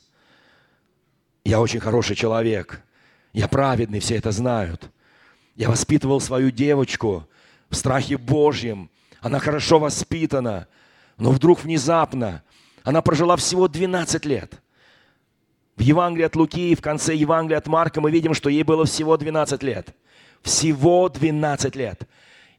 я 1.43 1.59
очень 1.59 1.79
хороший 1.79 2.15
человек, 2.15 2.84
я 3.35 3.49
праведный, 3.49 3.99
все 3.99 4.15
это 4.15 4.31
знают. 4.31 4.89
Я 5.57 5.69
воспитывал 5.69 6.21
свою 6.21 6.51
девочку 6.51 7.27
в 7.69 7.75
страхе 7.75 8.17
Божьем. 8.17 8.89
Она 9.19 9.39
хорошо 9.39 9.77
воспитана. 9.77 10.67
Но 11.17 11.31
вдруг 11.31 11.61
внезапно 11.61 12.43
она 12.83 13.01
прожила 13.01 13.35
всего 13.35 13.67
12 13.67 14.23
лет. 14.23 14.53
В 15.75 15.81
Евангелии 15.81 16.25
от 16.25 16.37
Луки 16.37 16.71
и 16.71 16.75
в 16.75 16.81
конце 16.81 17.13
Евангелия 17.13 17.57
от 17.57 17.67
Марка 17.67 17.99
мы 17.99 18.09
видим, 18.09 18.33
что 18.33 18.49
ей 18.49 18.63
было 18.63 18.85
всего 18.85 19.17
12 19.17 19.63
лет. 19.63 19.89
Всего 20.41 21.09
12 21.09 21.75
лет. 21.75 22.07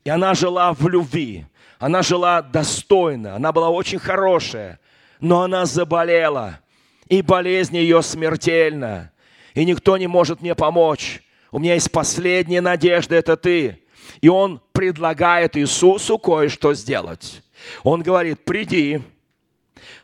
И 0.05 0.11
она 0.11 0.35
жила 0.35 0.75
в 0.75 0.87
любви. 0.89 1.47
Она 1.79 2.03
жила 2.03 2.43
достойно. 2.43 3.35
Она 3.35 3.51
была 3.51 3.71
очень 3.71 3.99
хорошая. 3.99 4.79
Но 5.21 5.41
она 5.41 5.65
заболела. 5.65 6.61
И 7.09 7.23
болезнь 7.23 7.79
ее 7.79 8.03
смертельна 8.03 9.11
и 9.57 9.65
никто 9.65 9.97
не 9.97 10.07
может 10.07 10.43
мне 10.43 10.55
помочь. 10.55 11.23
У 11.51 11.59
меня 11.59 11.75
есть 11.75 11.91
последняя 11.91 12.61
надежда, 12.61 13.17
это 13.17 13.37
ты. 13.37 13.83
И 14.21 14.29
он 14.29 14.61
предлагает 14.73 15.57
Иисусу 15.57 16.19
кое-что 16.19 16.75
сделать. 16.75 17.43
Он 17.83 18.03
говорит, 18.03 18.45
приди, 18.45 19.01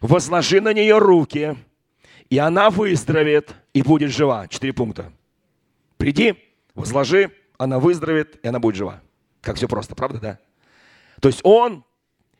возложи 0.01 0.62
на 0.62 0.73
нее 0.73 0.97
руки, 0.99 1.57
и 2.31 2.38
она 2.38 2.71
выздоровеет 2.71 3.55
и 3.75 3.83
будет 3.83 4.11
жива. 4.11 4.49
Четыре 4.49 4.73
пункта. 4.73 5.12
Приди, 5.99 6.35
возложи, 6.75 7.31
она 7.59 7.79
выздоровеет, 7.79 8.43
и 8.43 8.49
она 8.49 8.59
будет 8.59 8.77
жива. 8.77 9.03
Как 9.43 9.57
все 9.57 9.69
просто, 9.69 9.95
правда, 9.95 10.19
да? 10.19 10.38
То 11.21 11.29
есть 11.29 11.41
он 11.45 11.85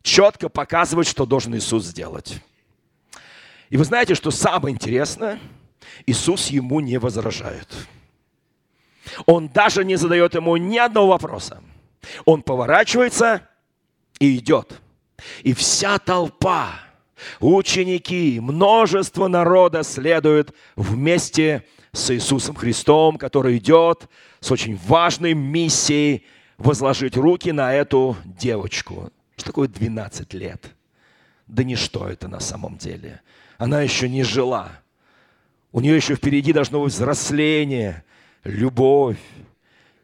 четко 0.03 0.49
показывает, 0.49 1.07
что 1.07 1.27
должен 1.27 1.55
Иисус 1.55 1.85
сделать. 1.85 2.41
И 3.69 3.77
вы 3.77 3.85
знаете, 3.85 4.15
что 4.15 4.31
самое 4.31 4.75
интересное, 4.75 5.39
Иисус 6.07 6.49
ему 6.49 6.81
не 6.81 6.99
возражает. 6.99 7.69
Он 9.27 9.49
даже 9.49 9.85
не 9.85 9.97
задает 9.97 10.35
ему 10.35 10.57
ни 10.57 10.79
одного 10.79 11.09
вопроса. 11.09 11.63
Он 12.25 12.43
поворачивается 12.43 13.49
и 14.19 14.39
идет. 14.39 14.81
И 15.43 15.55
вся 15.55 15.99
толпа, 15.99 16.81
ученики, 17.41 18.41
множество 18.41 19.29
народа 19.29 19.83
следует 19.83 20.55
вместе 20.77 21.65
с 21.93 22.11
Иисусом 22.11 22.55
Христом, 22.55 23.19
который 23.19 23.59
идет 23.59 24.09
с 24.41 24.51
очень 24.51 24.79
важной 24.87 25.35
миссией 25.35 26.25
возложить 26.59 27.17
руки 27.17 27.53
на 27.53 27.75
эту 27.75 28.17
девочку. 28.25 29.11
Что 29.37 29.47
такое 29.47 29.69
12 29.69 30.35
лет? 30.35 30.75
Да 31.47 31.65
ничто 31.65 32.09
это 32.09 32.29
на 32.29 32.41
самом 32.41 32.79
деле. 32.79 33.21
Она 33.59 33.83
еще 33.83 34.09
не 34.09 34.23
жила. 34.23 34.71
У 35.73 35.81
нее 35.81 35.97
еще 35.97 36.15
впереди 36.15 36.53
должно 36.53 36.83
быть 36.83 36.93
взросление, 36.93 38.05
любовь. 38.45 39.19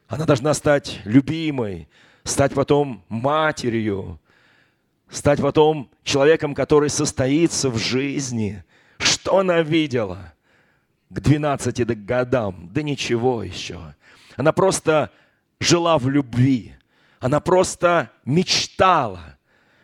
Она 0.07 0.25
должна 0.25 0.55
стать 0.55 0.99
любимой, 1.05 1.87
стать 2.23 2.53
потом 2.53 3.03
матерью, 3.07 4.19
стать 5.09 5.39
потом 5.39 5.89
человеком, 6.03 6.55
который 6.55 6.89
состоится 6.89 7.69
в 7.69 7.77
жизни. 7.77 8.63
Что 8.97 9.37
она 9.37 9.61
видела 9.61 10.33
к 11.09 11.19
12 11.19 12.05
годам? 12.05 12.69
Да 12.73 12.81
ничего 12.81 13.43
еще. 13.43 13.93
Она 14.35 14.51
просто 14.51 15.11
жила 15.59 15.99
в 15.99 16.09
любви. 16.09 16.73
Она 17.19 17.39
просто 17.39 18.11
мечтала. 18.25 19.37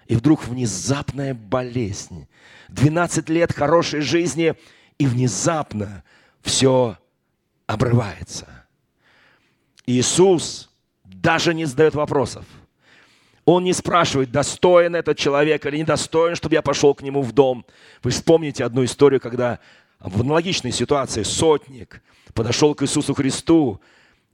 И 0.07 0.15
вдруг 0.15 0.47
внезапная 0.47 1.33
болезнь. 1.33 2.27
12 2.69 3.29
лет 3.29 3.53
хорошей 3.53 4.01
жизни, 4.01 4.55
и 4.97 5.07
внезапно 5.07 6.03
все 6.41 6.97
обрывается. 7.67 8.47
Иисус 9.85 10.69
даже 11.03 11.53
не 11.53 11.65
задает 11.65 11.95
вопросов. 11.95 12.45
Он 13.45 13.63
не 13.63 13.73
спрашивает, 13.73 14.31
достоин 14.31 14.95
этот 14.95 15.17
человек 15.17 15.65
или 15.65 15.77
недостоин, 15.77 16.35
чтобы 16.35 16.55
я 16.55 16.61
пошел 16.63 16.95
к 16.95 17.03
нему 17.03 17.21
в 17.21 17.31
дом. 17.31 17.65
Вы 18.01 18.11
вспомните 18.11 18.65
одну 18.65 18.83
историю, 18.83 19.21
когда 19.21 19.59
в 19.99 20.21
аналогичной 20.21 20.71
ситуации 20.71 21.23
сотник 21.23 22.01
подошел 22.33 22.73
к 22.73 22.83
Иисусу 22.83 23.13
Христу 23.13 23.79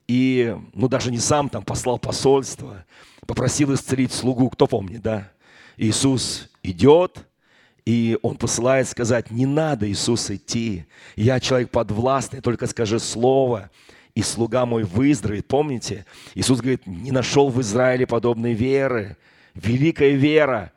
и, 0.08 0.56
ну, 0.74 0.88
даже 0.88 1.12
не 1.12 1.20
сам 1.20 1.50
там 1.50 1.64
послал 1.64 2.00
посольство, 2.00 2.86
попросил 3.28 3.74
исцелить 3.74 4.14
слугу, 4.14 4.50
кто 4.50 4.66
помнит, 4.66 5.02
да? 5.02 5.32
Иисус 5.78 6.50
идет, 6.64 7.26
и 7.86 8.18
он 8.22 8.38
посылает 8.38 8.88
сказать, 8.88 9.32
не 9.32 9.46
надо, 9.46 9.90
Иисус, 9.90 10.30
идти. 10.30 10.86
Я 11.16 11.40
человек 11.40 11.72
подвластный, 11.72 12.42
только 12.42 12.68
скажи 12.68 13.00
слово, 13.00 13.72
и 14.14 14.22
слуга 14.22 14.66
мой 14.66 14.84
выздоровеет. 14.84 15.48
Помните? 15.48 16.06
Иисус 16.36 16.60
говорит, 16.60 16.86
не 16.86 17.12
нашел 17.12 17.50
в 17.50 17.60
Израиле 17.62 18.06
подобной 18.06 18.54
веры. 18.54 19.18
Великая 19.56 20.12
вера. 20.12 20.72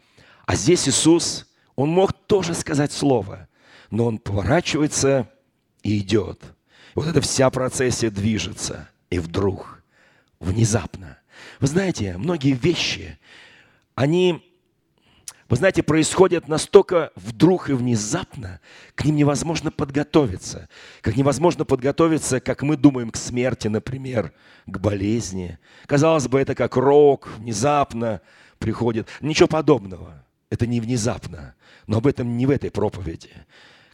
А 0.47 0.57
здесь 0.57 0.89
Иисус, 0.89 1.47
он 1.77 1.91
мог 1.91 2.13
тоже 2.13 2.55
сказать 2.55 2.93
слово, 2.93 3.49
но 3.91 4.07
он 4.07 4.19
поворачивается 4.19 5.29
и 5.83 5.99
идет. 5.99 6.41
Вот 6.95 7.07
эта 7.07 7.21
вся 7.21 7.51
процессия 7.51 8.11
движется. 8.11 8.89
И 9.11 9.19
вдруг, 9.19 9.83
внезапно. 10.41 11.19
Вы 11.61 11.67
знаете, 11.67 12.17
многие 12.17 12.53
вещи, 12.53 13.19
они 13.95 14.54
вы 15.49 15.57
знаете, 15.57 15.83
происходят 15.83 16.49
настолько 16.49 17.13
вдруг 17.17 17.69
и 17.69 17.75
внезапно, 17.75 18.61
к 18.95 19.05
ним 19.05 19.17
невозможно 19.17 19.71
подготовиться. 19.71 20.69
Как 21.03 21.17
невозможно 21.17 21.67
подготовиться, 21.67 22.41
как 22.41 22.63
мы 22.63 22.77
думаем, 22.77 23.11
к 23.11 23.17
смерти, 23.17 23.69
например, 23.69 24.33
к 24.67 24.79
болезни. 24.79 25.59
Казалось 25.87 26.29
бы, 26.29 26.41
это 26.41 26.55
как 26.55 26.77
рок, 26.77 27.29
внезапно 27.37 28.23
приходит. 28.59 29.09
Ничего 29.21 29.47
подобного. 29.47 30.25
Это 30.49 30.67
не 30.67 30.81
внезапно. 30.81 31.55
Но 31.87 31.99
об 31.99 32.07
этом 32.07 32.39
не 32.39 32.47
в 32.47 32.51
этой 32.51 32.71
проповеди. 32.71 33.31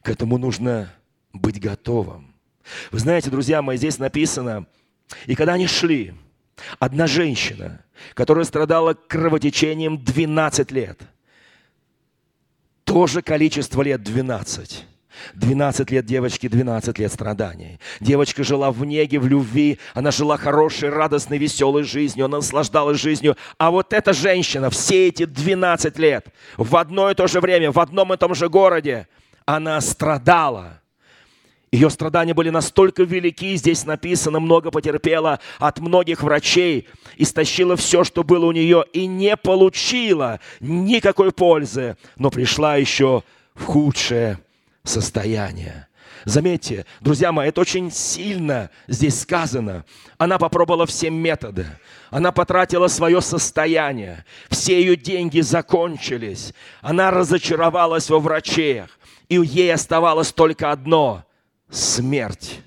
К 0.03 0.11
этому 0.11 0.39
нужно 0.39 0.93
быть 1.33 1.61
готовым. 1.61 2.37
Вы 2.93 3.01
знаете, 3.01 3.29
друзья 3.31 3.61
мои, 3.61 3.77
здесь 3.77 3.99
написано, 3.99 4.67
и 5.27 5.35
когда 5.35 5.55
они 5.55 5.67
шли, 5.67 6.15
одна 6.79 7.09
женщина, 7.09 7.85
которая 8.15 8.45
страдала 8.45 8.95
кровотечением 8.95 9.99
12 10.05 10.71
лет– 10.71 11.01
тоже 12.90 13.22
количество 13.22 13.83
лет 13.83 14.03
12. 14.03 14.85
12 15.35 15.90
лет 15.92 16.05
девочки, 16.07 16.48
12 16.48 16.98
лет 16.98 17.12
страданий. 17.12 17.79
Девочка 18.00 18.42
жила 18.42 18.72
в 18.72 18.85
неге, 18.85 19.20
в 19.20 19.29
любви, 19.29 19.79
она 19.94 20.11
жила 20.11 20.37
хорошей, 20.37 20.88
радостной, 20.88 21.38
веселой 21.38 21.85
жизнью, 21.85 22.24
она 22.24 22.38
наслаждалась 22.38 22.98
жизнью. 22.98 23.37
А 23.59 23.70
вот 23.70 23.92
эта 23.92 24.12
женщина 24.12 24.70
все 24.70 25.07
эти 25.07 25.24
12 25.24 25.98
лет 25.98 26.26
в 26.57 26.74
одно 26.76 27.11
и 27.11 27.14
то 27.14 27.29
же 27.29 27.40
время, 27.40 27.70
в 27.70 27.79
одном 27.79 28.12
и 28.12 28.16
том 28.16 28.35
же 28.35 28.48
городе, 28.48 29.07
она 29.44 29.81
страдала. 29.81 30.80
Ее 31.73 31.89
страдания 31.89 32.35
были 32.35 32.51
настолько 32.51 33.05
велики, 33.05 33.55
здесь 33.55 33.85
написано, 33.85 34.41
много 34.41 34.73
потерпела 34.73 35.39
от 35.61 35.79
многих 35.79 36.23
врачей, 36.23 36.89
истощила 37.17 37.77
все, 37.77 38.03
что 38.03 38.25
было 38.25 38.47
у 38.47 38.53
нее, 38.53 38.85
и 38.93 39.07
не 39.07 39.37
получила 39.37 40.41
никакой 40.59 41.31
пользы, 41.31 41.97
но 42.17 42.31
пришла 42.31 42.75
еще 42.75 43.23
в 43.55 43.67
худшее 43.67 44.41
состояние. 44.83 45.87
Заметьте, 46.25 46.87
друзья 47.01 47.31
мои, 47.31 47.49
это 47.49 47.61
очень 47.61 47.93
сильно 47.93 48.71
здесь 48.89 49.21
сказано. 49.21 49.85
Она 50.19 50.39
попробовала 50.39 50.87
все 50.87 51.09
методы. 51.09 51.67
Она 52.11 52.33
потратила 52.33 52.89
свое 52.89 53.23
состояние. 53.23 54.25
Все 54.51 54.79
ее 54.81 54.97
деньги 54.97 55.41
закончились. 55.41 56.53
Она 56.83 57.11
разочаровалась 57.13 58.11
во 58.11 58.19
врачах. 58.19 58.91
И 59.29 59.37
ей 59.37 59.73
оставалось 59.73 60.33
только 60.33 60.73
одно– 60.73 61.25
смерть. 61.71 62.61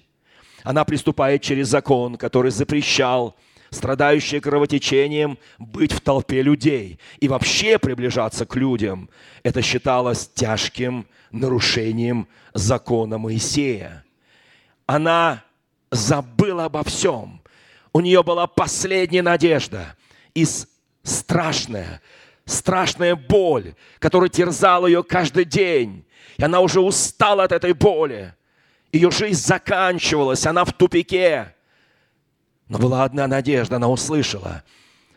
Она 0.63 0.85
приступает 0.85 1.41
через 1.41 1.67
закон, 1.67 2.15
который 2.15 2.51
запрещал 2.51 3.35
страдающие 3.69 4.39
кровотечением 4.39 5.37
быть 5.57 5.91
в 5.91 5.99
толпе 5.99 6.41
людей 6.41 6.99
и 7.19 7.27
вообще 7.27 7.77
приближаться 7.77 8.45
к 8.45 8.55
людям. 8.55 9.09
Это 9.41 9.61
считалось 9.61 10.29
тяжким 10.33 11.07
нарушением 11.31 12.27
закона 12.53 13.17
Моисея. 13.17 14.05
Она 14.85 15.43
забыла 15.91 16.65
обо 16.65 16.83
всем. 16.83 17.41
У 17.91 17.99
нее 17.99 18.23
была 18.23 18.47
последняя 18.47 19.21
надежда 19.21 19.95
и 20.33 20.45
страшная, 21.03 22.01
страшная 22.45 23.15
боль, 23.15 23.75
которая 23.99 24.29
терзала 24.29 24.87
ее 24.87 25.03
каждый 25.03 25.45
день. 25.45 26.05
И 26.37 26.43
она 26.43 26.59
уже 26.59 26.79
устала 26.79 27.43
от 27.43 27.51
этой 27.51 27.73
боли. 27.73 28.33
Ее 28.93 29.09
жизнь 29.09 29.41
заканчивалась, 29.41 30.45
она 30.45 30.63
в 30.63 30.71
тупике. 30.71 31.55
Но 32.69 32.77
была 32.77 33.03
одна 33.03 33.27
надежда, 33.27 33.77
она 33.77 33.89
услышала, 33.89 34.63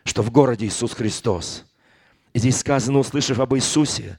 что 0.03 0.23
в 0.23 0.31
городе 0.31 0.67
Иисус 0.67 0.95
Христос. 0.95 1.65
И 2.33 2.39
здесь 2.39 2.59
сказано, 2.59 2.99
услышав 2.99 3.39
об 3.39 3.55
Иисусе, 3.55 4.19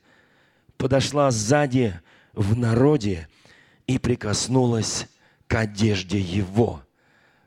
подошла 0.78 1.32
сзади 1.32 2.00
в 2.34 2.56
народе 2.56 3.28
и 3.88 3.98
прикоснулась 3.98 5.08
к 5.48 5.56
одежде 5.56 6.20
Его. 6.20 6.84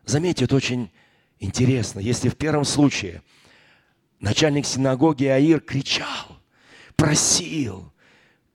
Заметьте, 0.04 0.46
это 0.46 0.56
очень 0.56 0.90
интересно. 1.38 2.00
Если 2.00 2.28
в 2.28 2.36
первом 2.36 2.64
случае 2.64 3.22
начальник 4.18 4.66
синагоги 4.66 5.26
Аир 5.26 5.60
кричал, 5.60 6.40
просил, 6.96 7.89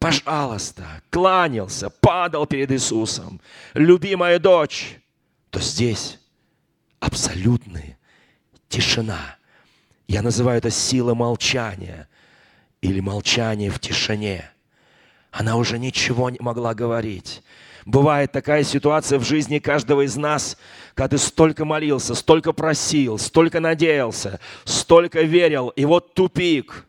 пожалуйста, 0.06 1.01
кланялся, 1.10 1.89
падал 1.89 2.45
перед 2.45 2.72
Иисусом, 2.72 3.41
любимая 3.74 4.38
дочь, 4.38 4.99
то 5.49 5.60
здесь 5.60 6.20
абсолютная 6.99 7.97
тишина. 8.70 9.38
Я 10.08 10.22
называю 10.22 10.60
это 10.60 10.70
сила 10.70 11.16
молчания 11.16 12.08
или 12.82 12.99
молчание 12.99 13.72
в 13.72 13.80
тишине. 13.80 14.51
Она 15.32 15.56
уже 15.56 15.80
ничего 15.80 16.30
не 16.30 16.38
могла 16.39 16.76
говорить. 16.76 17.41
Бывает 17.86 18.32
такая 18.32 18.64
ситуация 18.64 19.18
в 19.18 19.24
жизни 19.24 19.58
каждого 19.58 20.06
из 20.06 20.16
нас, 20.16 20.56
когда 20.93 21.10
ты 21.10 21.18
столько 21.18 21.66
молился, 21.66 22.14
столько 22.14 22.53
просил, 22.53 23.18
столько 23.18 23.60
надеялся, 23.60 24.39
столько 24.66 25.24
верил, 25.24 25.70
и 25.70 25.84
вот 25.86 26.14
тупик. 26.14 26.86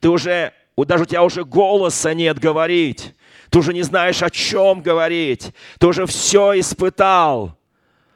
Ты 0.00 0.08
уже 0.08 0.52
даже 0.86 1.04
у 1.04 1.06
тебя 1.06 1.22
уже 1.22 1.44
голоса 1.44 2.14
нет 2.14 2.38
говорить. 2.38 3.14
Ты 3.50 3.58
уже 3.58 3.74
не 3.74 3.82
знаешь, 3.82 4.22
о 4.22 4.30
чем 4.30 4.80
говорить. 4.80 5.52
Ты 5.78 5.86
уже 5.88 6.06
все 6.06 6.58
испытал. 6.58 7.56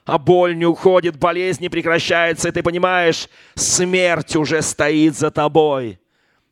а 0.06 0.18
боль 0.18 0.56
не 0.56 0.66
уходит, 0.66 1.16
болезнь 1.16 1.62
не 1.62 1.70
прекращается, 1.70 2.48
и 2.48 2.52
ты 2.52 2.62
понимаешь, 2.62 3.28
смерть 3.54 4.36
уже 4.36 4.60
стоит 4.60 5.16
за 5.16 5.30
тобой. 5.30 5.98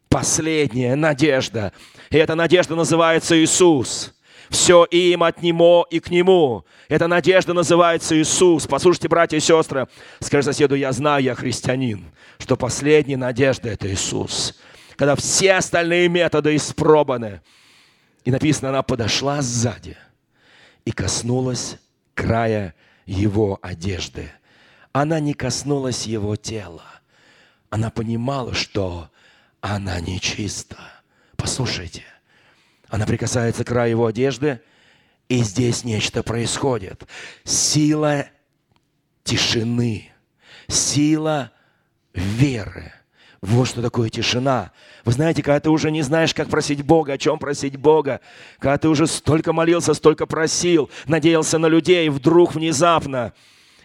Последняя 0.08 0.96
надежда. 0.96 1.72
И 2.10 2.16
эта 2.16 2.34
надежда 2.34 2.74
называется 2.74 3.38
Иисус. 3.38 4.14
Все 4.48 4.84
им 4.84 5.22
от 5.22 5.42
Него 5.42 5.86
и 5.90 5.98
к 6.00 6.10
Нему. 6.10 6.64
Эта 6.88 7.08
надежда 7.08 7.54
называется 7.54 8.18
Иисус. 8.18 8.66
Послушайте, 8.66 9.08
братья 9.08 9.36
и 9.36 9.40
сестры, 9.40 9.88
скажи 10.20 10.42
соседу, 10.42 10.74
я 10.74 10.92
знаю, 10.92 11.22
я 11.22 11.34
христианин, 11.34 12.04
что 12.38 12.56
последняя 12.56 13.16
надежда– 13.16 13.68
это 13.70 13.90
Иисус. 13.90 14.54
Когда 15.02 15.16
все 15.16 15.54
остальные 15.54 16.08
методы 16.08 16.54
испробованы. 16.54 17.40
И 18.24 18.30
написано, 18.30 18.68
она 18.68 18.84
подошла 18.84 19.42
сзади 19.42 19.96
и 20.84 20.92
коснулась 20.92 21.78
края 22.14 22.76
его 23.04 23.58
одежды. 23.62 24.30
Она 24.92 25.18
не 25.18 25.34
коснулась 25.34 26.06
его 26.06 26.36
тела. 26.36 26.84
Она 27.68 27.90
понимала, 27.90 28.54
что 28.54 29.10
она 29.60 29.98
нечиста. 29.98 30.78
Послушайте, 31.34 32.04
она 32.86 33.04
прикасается 33.04 33.64
к 33.64 33.66
краю 33.66 33.90
его 33.90 34.06
одежды, 34.06 34.60
и 35.28 35.42
здесь 35.42 35.82
нечто 35.82 36.22
происходит. 36.22 37.08
Сила 37.42 38.26
тишины, 39.24 40.12
сила 40.68 41.50
веры. 42.14 42.92
Вот 43.42 43.66
что 43.66 43.82
такое 43.82 44.08
тишина. 44.08 44.70
Вы 45.04 45.12
знаете, 45.12 45.42
когда 45.42 45.58
ты 45.58 45.70
уже 45.70 45.90
не 45.90 46.02
знаешь, 46.02 46.32
как 46.32 46.48
просить 46.48 46.82
Бога, 46.82 47.14
о 47.14 47.18
чем 47.18 47.40
просить 47.40 47.76
Бога, 47.76 48.20
когда 48.60 48.78
ты 48.78 48.88
уже 48.88 49.08
столько 49.08 49.52
молился, 49.52 49.94
столько 49.94 50.26
просил, 50.26 50.88
надеялся 51.06 51.58
на 51.58 51.66
людей, 51.66 52.08
вдруг 52.08 52.54
внезапно, 52.54 53.32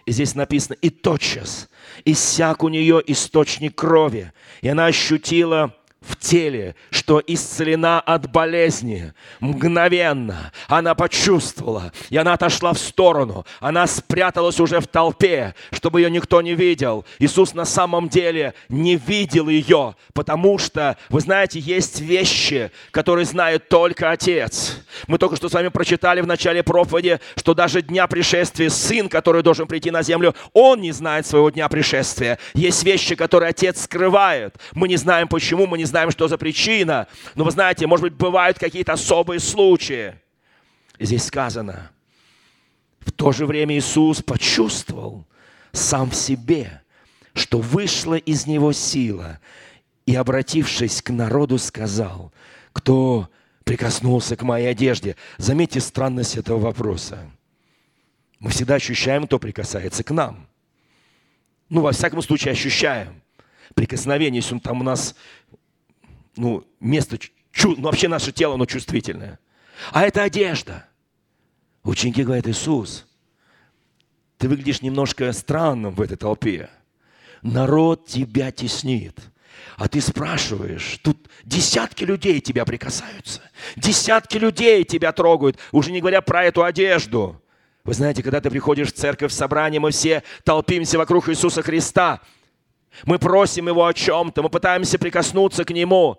и 0.06 0.12
здесь 0.12 0.36
написано, 0.36 0.76
и 0.80 0.90
тотчас 0.90 1.68
иссяк 2.04 2.62
у 2.62 2.68
нее 2.68 3.02
источник 3.08 3.74
крови, 3.74 4.32
и 4.62 4.68
она 4.68 4.86
ощутила 4.86 5.74
в 6.00 6.16
теле, 6.16 6.76
что 6.90 7.20
исцелена 7.26 8.00
от 8.00 8.30
болезни. 8.30 9.12
Мгновенно 9.40 10.52
она 10.68 10.94
почувствовала, 10.94 11.92
и 12.08 12.16
она 12.16 12.34
отошла 12.34 12.72
в 12.72 12.78
сторону. 12.78 13.44
Она 13.60 13.86
спряталась 13.86 14.60
уже 14.60 14.80
в 14.80 14.86
толпе, 14.86 15.54
чтобы 15.72 16.00
ее 16.00 16.10
никто 16.10 16.40
не 16.40 16.54
видел. 16.54 17.04
Иисус 17.18 17.54
на 17.54 17.64
самом 17.64 18.08
деле 18.08 18.54
не 18.68 18.96
видел 18.96 19.48
ее, 19.48 19.96
потому 20.12 20.58
что, 20.58 20.96
вы 21.08 21.20
знаете, 21.20 21.58
есть 21.58 22.00
вещи, 22.00 22.70
которые 22.92 23.24
знает 23.24 23.68
только 23.68 24.10
Отец. 24.10 24.76
Мы 25.08 25.18
только 25.18 25.36
что 25.36 25.48
с 25.48 25.52
вами 25.52 25.68
прочитали 25.68 26.20
в 26.20 26.26
начале 26.26 26.62
проповеди, 26.62 27.18
что 27.36 27.54
даже 27.54 27.82
дня 27.82 28.06
пришествия 28.06 28.68
Сын, 28.70 29.08
который 29.08 29.42
должен 29.42 29.66
прийти 29.66 29.90
на 29.90 30.02
землю, 30.02 30.34
Он 30.52 30.80
не 30.80 30.92
знает 30.92 31.26
своего 31.26 31.50
дня 31.50 31.68
пришествия. 31.68 32.38
Есть 32.54 32.84
вещи, 32.84 33.16
которые 33.16 33.50
Отец 33.50 33.82
скрывает. 33.82 34.56
Мы 34.74 34.86
не 34.86 34.96
знаем 34.96 35.26
почему, 35.26 35.66
мы 35.66 35.78
не 35.78 35.84
знаем, 35.88 35.97
что 36.10 36.28
за 36.28 36.38
причина. 36.38 37.06
Но 37.34 37.44
вы 37.44 37.50
знаете, 37.50 37.86
может 37.86 38.02
быть, 38.02 38.14
бывают 38.14 38.58
какие-то 38.58 38.92
особые 38.92 39.40
случаи. 39.40 40.14
И 40.98 41.06
здесь 41.06 41.24
сказано, 41.24 41.90
в 43.00 43.12
то 43.12 43.32
же 43.32 43.46
время 43.46 43.76
Иисус 43.76 44.22
почувствовал 44.22 45.26
сам 45.72 46.10
в 46.10 46.14
себе, 46.14 46.82
что 47.34 47.58
вышла 47.58 48.14
из 48.14 48.46
него 48.46 48.72
сила, 48.72 49.38
и, 50.06 50.14
обратившись 50.14 51.02
к 51.02 51.10
народу, 51.10 51.58
сказал, 51.58 52.32
кто 52.72 53.28
прикоснулся 53.64 54.36
к 54.36 54.42
моей 54.42 54.70
одежде. 54.70 55.16
Заметьте 55.36 55.80
странность 55.80 56.36
этого 56.36 56.58
вопроса. 56.58 57.30
Мы 58.40 58.50
всегда 58.50 58.76
ощущаем, 58.76 59.26
кто 59.26 59.38
прикасается 59.38 60.02
к 60.02 60.10
нам. 60.10 60.48
Ну, 61.68 61.82
во 61.82 61.92
всяком 61.92 62.22
случае, 62.22 62.52
ощущаем 62.52 63.20
прикосновение, 63.74 64.40
если 64.40 64.54
он 64.54 64.60
там 64.60 64.80
у 64.80 64.84
нас 64.84 65.14
ну, 66.38 66.64
место, 66.80 67.18
чу, 67.18 67.74
ну, 67.76 67.82
вообще 67.82 68.08
наше 68.08 68.32
тело, 68.32 68.54
оно 68.54 68.66
чувствительное. 68.66 69.38
А 69.92 70.04
это 70.04 70.22
одежда. 70.22 70.86
Ученики 71.82 72.22
говорят, 72.22 72.46
Иисус, 72.46 73.06
ты 74.38 74.48
выглядишь 74.48 74.82
немножко 74.82 75.32
странным 75.32 75.94
в 75.94 76.00
этой 76.00 76.16
толпе. 76.16 76.70
Народ 77.42 78.06
тебя 78.06 78.50
теснит. 78.50 79.18
А 79.76 79.88
ты 79.88 80.00
спрашиваешь, 80.00 80.98
тут 81.02 81.28
десятки 81.44 82.04
людей 82.04 82.40
тебя 82.40 82.64
прикасаются. 82.64 83.42
Десятки 83.76 84.36
людей 84.36 84.84
тебя 84.84 85.12
трогают, 85.12 85.58
уже 85.72 85.92
не 85.92 86.00
говоря 86.00 86.20
про 86.20 86.44
эту 86.44 86.64
одежду. 86.64 87.40
Вы 87.84 87.94
знаете, 87.94 88.22
когда 88.22 88.40
ты 88.40 88.50
приходишь 88.50 88.92
в 88.92 88.96
церковь, 88.96 89.32
в 89.32 89.34
собрание, 89.34 89.80
мы 89.80 89.90
все 89.92 90.22
толпимся 90.44 90.98
вокруг 90.98 91.28
Иисуса 91.28 91.62
Христа. 91.62 92.20
Мы 93.04 93.18
просим 93.18 93.68
Его 93.68 93.86
о 93.86 93.94
чем-то, 93.94 94.42
мы 94.42 94.48
пытаемся 94.48 94.98
прикоснуться 94.98 95.64
к 95.64 95.70
Нему. 95.70 96.18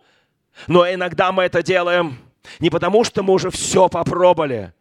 Но 0.68 0.90
иногда 0.92 1.32
мы 1.32 1.44
это 1.44 1.64
делаем 1.64 2.18
не 2.60 2.70
потому, 2.70 3.04
что 3.04 3.24
мы 3.24 3.34
уже 3.34 3.50
все 3.52 3.90
попробовали, 3.90 4.74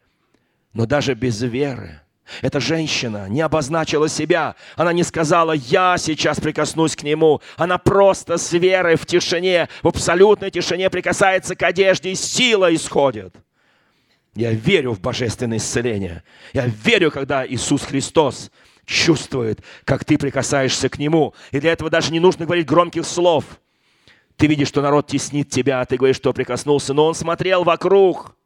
но 0.72 0.86
даже 0.86 1.14
без 1.14 1.40
веры. 1.42 2.00
Эта 2.42 2.60
женщина 2.60 3.26
не 3.28 3.40
обозначила 3.40 4.08
себя. 4.08 4.54
Она 4.76 4.92
не 4.92 5.02
сказала, 5.02 5.52
я 5.52 5.96
сейчас 5.96 6.40
прикоснусь 6.40 6.94
к 6.94 7.02
нему. 7.02 7.40
Она 7.56 7.78
просто 7.78 8.36
с 8.36 8.52
верой 8.52 8.96
в 8.96 9.06
тишине, 9.06 9.68
в 9.82 9.88
абсолютной 9.88 10.50
тишине 10.50 10.90
прикасается 10.90 11.56
к 11.56 11.62
одежде, 11.62 12.10
и 12.10 12.14
сила 12.14 12.74
исходит. 12.74 13.34
Я 14.38 14.52
верю 14.52 14.92
в 14.92 15.00
божественное 15.00 15.58
исцеление. 15.58 16.22
Я 16.52 16.66
верю, 16.66 17.10
когда 17.10 17.44
Иисус 17.44 17.82
Христос 17.82 18.52
чувствует, 18.86 19.64
как 19.84 20.04
ты 20.04 20.16
прикасаешься 20.16 20.88
к 20.88 20.96
Нему. 20.96 21.34
И 21.50 21.58
для 21.58 21.72
этого 21.72 21.90
даже 21.90 22.12
не 22.12 22.20
нужно 22.20 22.44
говорить 22.44 22.64
громких 22.64 23.04
слов. 23.04 23.44
Ты 24.36 24.46
видишь, 24.46 24.68
что 24.68 24.80
народ 24.80 25.08
теснит 25.08 25.50
тебя, 25.50 25.80
а 25.80 25.86
ты 25.86 25.96
говоришь, 25.96 26.18
что 26.18 26.32
прикоснулся. 26.32 26.94
Но 26.94 27.06
он 27.06 27.16
смотрел 27.16 27.64
вокруг, 27.64 28.36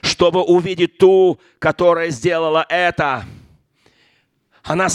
чтобы 0.00 0.42
увидеть 0.42 0.98
ту, 0.98 1.38
которая 1.60 2.10
сделала 2.10 2.66
это. 2.68 3.24
Она 4.64 4.88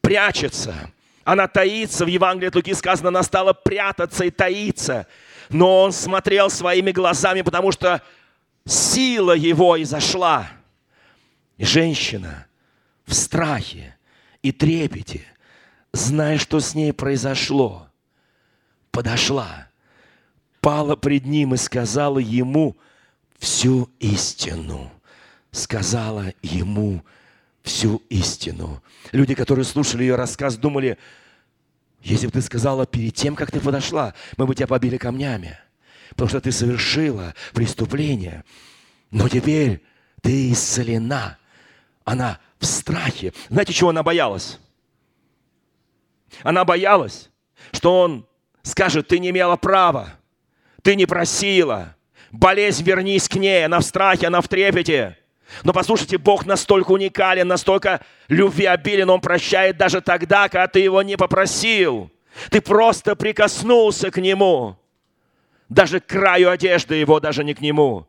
прячется, 0.00 0.92
она 1.24 1.48
таится. 1.48 2.04
В 2.04 2.08
Евангелии 2.08 2.46
от 2.46 2.54
Луки 2.54 2.74
сказано, 2.74 3.08
она 3.08 3.24
стала 3.24 3.54
прятаться 3.54 4.24
и 4.24 4.30
таиться. 4.30 5.08
Но 5.48 5.82
он 5.82 5.90
смотрел 5.90 6.48
своими 6.48 6.92
глазами, 6.92 7.42
потому 7.42 7.72
что 7.72 8.02
сила 8.68 9.32
его 9.32 9.80
изошла. 9.82 10.50
И 11.56 11.64
женщина 11.64 12.46
в 13.04 13.14
страхе, 13.14 13.96
и 14.42 14.52
трепете, 14.52 15.22
зная, 15.92 16.38
что 16.38 16.60
с 16.60 16.74
ней 16.74 16.92
произошло, 16.92 17.88
подошла, 18.90 19.68
пала 20.60 20.94
пред 20.94 21.26
ним 21.26 21.54
и 21.54 21.56
сказала 21.56 22.18
ему 22.18 22.76
всю 23.38 23.90
истину. 23.98 24.92
Сказала 25.50 26.34
ему 26.42 27.02
всю 27.62 28.02
истину. 28.10 28.82
Люди, 29.12 29.34
которые 29.34 29.64
слушали 29.64 30.02
ее 30.02 30.14
рассказ, 30.14 30.56
думали, 30.56 30.98
если 32.02 32.26
бы 32.26 32.32
ты 32.32 32.42
сказала 32.42 32.86
перед 32.86 33.14
тем, 33.14 33.34
как 33.34 33.50
ты 33.50 33.58
подошла, 33.58 34.14
мы 34.36 34.46
бы 34.46 34.54
тебя 34.54 34.66
побили 34.66 34.98
камнями, 34.98 35.58
потому 36.18 36.30
что 36.30 36.40
ты 36.40 36.50
совершила 36.50 37.32
преступление. 37.54 38.44
Но 39.12 39.28
теперь 39.28 39.80
ты 40.20 40.50
исцелена. 40.50 41.38
Она 42.04 42.40
в 42.58 42.66
страхе. 42.66 43.32
Знаете, 43.48 43.72
чего 43.72 43.90
она 43.90 44.02
боялась? 44.02 44.58
Она 46.42 46.64
боялась, 46.64 47.30
что 47.70 48.00
он 48.00 48.26
скажет, 48.62 49.06
ты 49.06 49.20
не 49.20 49.30
имела 49.30 49.54
права, 49.54 50.14
ты 50.82 50.96
не 50.96 51.06
просила, 51.06 51.94
болезнь 52.32 52.82
вернись 52.82 53.28
к 53.28 53.36
ней, 53.36 53.64
она 53.64 53.78
в 53.78 53.84
страхе, 53.84 54.26
она 54.26 54.40
в 54.40 54.48
трепете. 54.48 55.16
Но 55.62 55.72
послушайте, 55.72 56.18
Бог 56.18 56.46
настолько 56.46 56.90
уникален, 56.90 57.46
настолько 57.46 58.04
любвеобилен, 58.26 59.08
Он 59.08 59.20
прощает 59.20 59.76
даже 59.76 60.00
тогда, 60.00 60.48
когда 60.48 60.66
ты 60.66 60.80
Его 60.80 61.00
не 61.02 61.16
попросил. 61.16 62.10
Ты 62.50 62.60
просто 62.60 63.14
прикоснулся 63.14 64.10
к 64.10 64.16
Нему. 64.20 64.76
Даже 65.68 66.00
к 66.00 66.06
краю 66.06 66.50
одежды 66.50 66.94
Его, 66.94 67.20
даже 67.20 67.44
не 67.44 67.54
к 67.54 67.60
Нему. 67.60 68.06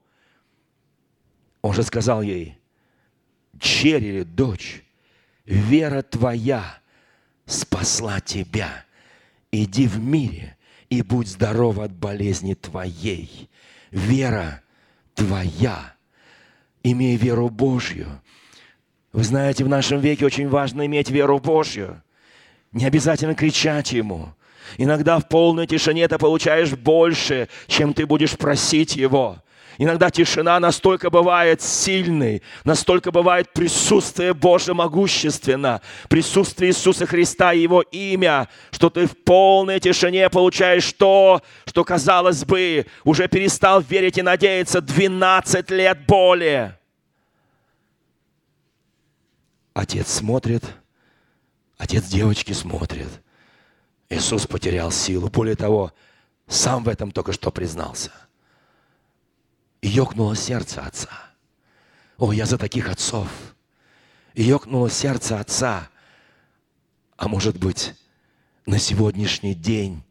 Он 1.62 1.74
же 1.74 1.84
сказал 1.84 2.22
ей, 2.22 2.58
Черри, 3.60 4.24
дочь, 4.24 4.84
вера 5.46 6.02
твоя 6.02 6.80
спасла 7.46 8.22
тебя. 8.22 8.86
Иди 9.52 9.88
в 9.88 10.00
мире 10.00 10.56
и 10.90 11.02
будь 11.02 11.28
здорова 11.28 11.86
от 11.86 11.92
болезни 11.92 12.54
твоей. 12.54 13.50
Вера 13.92 14.62
твоя. 15.16 15.96
Имей 16.84 17.18
веру 17.18 17.50
Божью. 17.50 18.08
Вы 19.12 19.24
знаете, 19.24 19.66
в 19.66 19.70
нашем 19.70 20.00
веке 20.00 20.26
очень 20.26 20.48
важно 20.48 20.86
иметь 20.86 21.10
веру 21.10 21.40
Божью. 21.40 22.02
Не 22.72 22.86
обязательно 22.86 23.36
кричать 23.36 23.92
Ему. 23.92 24.34
Иногда 24.78 25.20
в 25.20 25.28
полной 25.28 25.68
тишине 25.68 26.08
ты 26.08 26.18
получаешь 26.18 26.72
больше, 26.72 27.50
чем 27.68 27.94
ты 27.94 28.06
будешь 28.06 28.38
просить 28.38 28.96
Его. 28.96 29.38
Иногда 29.82 30.12
тишина 30.12 30.60
настолько 30.60 31.10
бывает 31.10 31.62
сильной, 31.62 32.42
настолько 32.66 33.14
бывает 33.14 33.54
присутствие 33.54 34.34
Божье 34.34 34.74
могущественно, 34.74 35.82
присутствие 36.10 36.72
Иисуса 36.72 37.06
Христа 37.06 37.54
и 37.54 37.62
Его 37.62 37.82
имя, 37.82 38.50
что 38.72 38.90
ты 38.90 39.08
в 39.08 39.18
полной 39.18 39.80
тишине 39.80 40.30
получаешь 40.30 40.92
то, 40.92 41.42
что, 41.66 41.86
казалось 41.86 42.44
бы, 42.44 42.88
уже 43.06 43.30
перестал 43.30 43.80
верить 43.80 44.18
и 44.18 44.22
надеяться 44.22 44.82
12 44.82 45.72
лет 45.72 46.06
боли. 46.06 46.74
Отец 49.74 50.12
смотрит, 50.12 50.66
отец 51.78 52.04
девочки 52.04 52.52
смотрит. 52.52 53.08
Иисус 54.10 54.48
потерял 54.48 54.92
силу. 54.92 55.30
Более 55.30 55.56
того, 55.56 55.94
сам 56.48 56.84
в 56.84 56.90
этом 56.90 57.12
только 57.12 57.32
что 57.32 57.52
признался– 57.52 58.12
и 59.82 59.88
ёкнуло 59.88 60.36
сердце 60.36 60.82
отца. 60.82 61.10
О, 62.18 62.34
я 62.34 62.46
за 62.46 62.58
таких 62.58 62.90
отцов. 62.90 63.30
И 64.34 64.44
ёкнуло 64.44 64.90
сердце 64.90 65.40
отца. 65.40 65.90
А 67.16 67.28
может 67.28 67.58
быть, 67.58 67.94
на 68.66 68.78
сегодняшний 68.78 69.56
день 69.56 70.04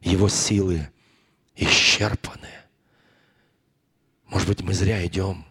его 0.00 0.28
силы 0.28 0.90
исчерпаны. 1.54 2.50
Может 4.26 4.48
быть, 4.48 4.60
мы 4.60 4.74
зря 4.74 5.04
идем. 5.06 5.44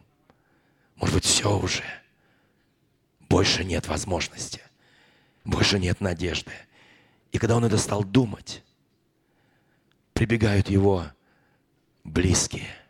Может 0.95 1.15
быть, 1.15 1.25
все 1.25 1.57
уже. 1.57 1.83
Больше 3.27 3.63
нет 3.63 3.87
возможности. 3.87 4.61
Больше 5.43 5.79
нет 5.79 6.01
надежды. 6.01 6.51
И 7.36 7.38
когда 7.38 7.57
он 7.57 7.65
это 7.65 7.77
стал 7.77 8.05
думать, 8.05 8.63
прибегают 10.13 10.69
его 10.69 11.05
близкие– 12.03 12.69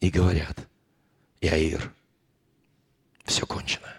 и 0.00 0.10
говорят, 0.10 0.66
Иаир, 1.40 1.92
все 3.24 3.46
кончено. 3.46 3.94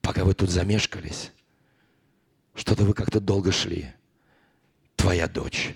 Пока 0.00 0.24
вы 0.24 0.34
тут 0.34 0.50
замешкались, 0.50 1.32
что-то 2.54 2.84
вы 2.84 2.94
как-то 2.94 3.20
долго 3.20 3.52
шли, 3.52 3.92
твоя 4.96 5.28
дочь 5.28 5.74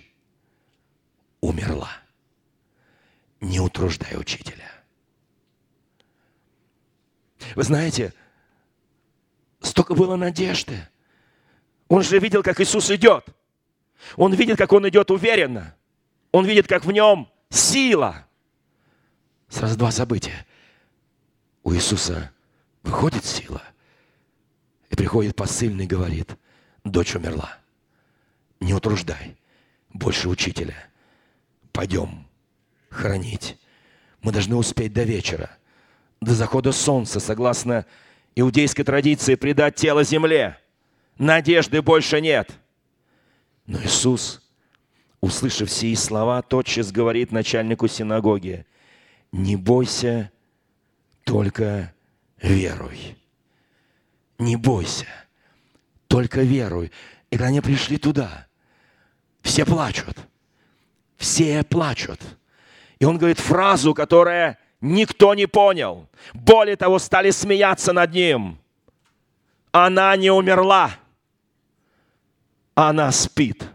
умерла. 1.40 1.90
Не 3.40 3.60
утруждай 3.60 4.18
учителя. 4.18 4.70
Вы 7.54 7.62
знаете, 7.62 8.12
столько 9.60 9.94
было 9.94 10.16
надежды. 10.16 10.88
Он 11.91 12.03
же 12.03 12.18
видел, 12.18 12.43
как 12.43 12.59
Иисус 12.59 12.91
идет. 12.91 13.26
Он 14.16 14.32
видит, 14.32 14.57
как 14.57 14.72
Он 14.72 14.88
идет 14.88 15.11
уверенно. 15.11 15.74
Он 16.32 16.47
видит, 16.47 16.66
как 16.66 16.86
в 16.86 16.91
нем 16.91 17.28
сила– 17.51 18.24
Сразу 19.51 19.76
два 19.76 19.91
события. 19.91 20.47
У 21.64 21.74
Иисуса 21.74 22.30
выходит 22.84 23.24
сила, 23.24 23.62
и 24.88 24.97
приходит 24.97 25.36
посыльный 25.36 25.84
и 25.84 25.88
говорит, 25.88 26.36
дочь 26.84 27.14
умерла. 27.16 27.59
Не 28.61 28.72
утруждай 28.72 29.36
больше 29.93 30.28
учителя. 30.28 30.76
Пойдем 31.72 32.26
хранить. 32.88 33.59
Мы 34.22 34.32
должны 34.32 34.55
успеть 34.55 34.93
до 34.93 35.03
вечера, 35.03 35.51
до 36.20 36.32
захода 36.32 36.72
солнца, 36.72 37.18
согласно 37.18 37.86
иудейской 38.36 38.84
традиции, 38.84 39.34
предать 39.34 39.74
тело 39.74 40.05
земле. 40.05 40.59
Надежды 41.20 41.82
больше 41.82 42.20
нет. 42.20 42.50
Но 43.66 43.80
Иисус, 43.80 44.42
услышав 45.20 45.70
сии 45.70 45.94
слова, 45.94 46.42
тотчас 46.42 46.90
говорит 46.90 47.30
начальнику 47.30 47.86
синагоги– 47.86 48.66
не 49.32 49.56
бойся, 49.56 50.30
только 51.24 51.94
веруй. 52.42 53.16
Не 54.38 54.56
бойся, 54.56 55.06
только 56.08 56.42
веруй. 56.42 56.90
И 57.30 57.36
когда 57.36 57.48
они 57.48 57.60
пришли 57.60 57.98
туда, 57.98 58.46
все 59.42 59.64
плачут. 59.64 60.16
Все 61.16 61.62
плачут. 61.62 62.20
И 62.98 63.04
он 63.04 63.18
говорит 63.18 63.38
фразу, 63.38 63.94
которая 63.94 64.58
никто 64.80 65.34
не 65.34 65.46
понял. 65.46 66.08
Более 66.32 66.76
того, 66.76 66.98
стали 66.98 67.30
смеяться 67.30 67.92
над 67.92 68.12
ним. 68.12 68.58
Она 69.70 70.16
не 70.16 70.30
умерла. 70.30 70.96
Она 72.80 73.12
спит. 73.12 73.68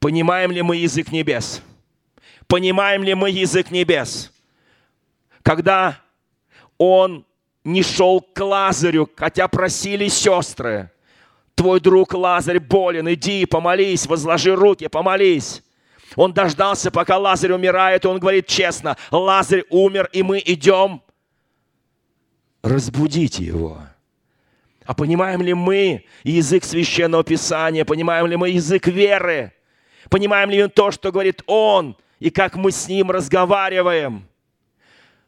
Понимаем 0.00 0.50
ли 0.50 0.60
мы 0.60 0.74
язык 0.74 1.12
небес? 1.12 1.62
Понимаем 2.48 3.04
ли 3.04 3.14
мы 3.14 3.30
язык 3.30 3.70
небес? 3.70 4.32
Когда 5.44 6.00
он 6.78 7.24
не 7.62 7.84
шел 7.84 8.20
к 8.22 8.40
Лазарю, 8.40 9.08
хотя 9.14 9.46
просили 9.46 10.08
сестры, 10.08 10.90
твой 11.54 11.78
друг 11.78 12.12
Лазарь 12.12 12.58
болен, 12.58 13.08
иди, 13.08 13.46
помолись, 13.46 14.06
возложи 14.06 14.56
руки, 14.56 14.88
помолись. 14.88 15.62
Он 16.16 16.32
дождался, 16.32 16.90
пока 16.90 17.18
Лазарь 17.18 17.52
умирает, 17.52 18.04
и 18.04 18.08
он 18.08 18.18
говорит 18.18 18.48
честно, 18.48 18.96
Лазарь 19.12 19.62
умер, 19.70 20.10
и 20.12 20.24
мы 20.24 20.42
идем 20.44 21.02
разбудите 22.62 23.44
его. 23.44 23.78
А 24.90 24.94
понимаем 24.94 25.40
ли 25.40 25.54
мы 25.54 26.04
язык 26.24 26.64
священного 26.64 27.22
писания, 27.22 27.84
понимаем 27.84 28.26
ли 28.26 28.36
мы 28.36 28.50
язык 28.50 28.88
веры, 28.88 29.52
понимаем 30.08 30.50
ли 30.50 30.64
мы 30.64 30.68
то, 30.68 30.90
что 30.90 31.12
говорит 31.12 31.42
он– 31.46 31.96
и 32.20 32.30
как 32.30 32.54
мы 32.54 32.70
с 32.70 32.86
Ним 32.86 33.10
разговариваем. 33.10 34.28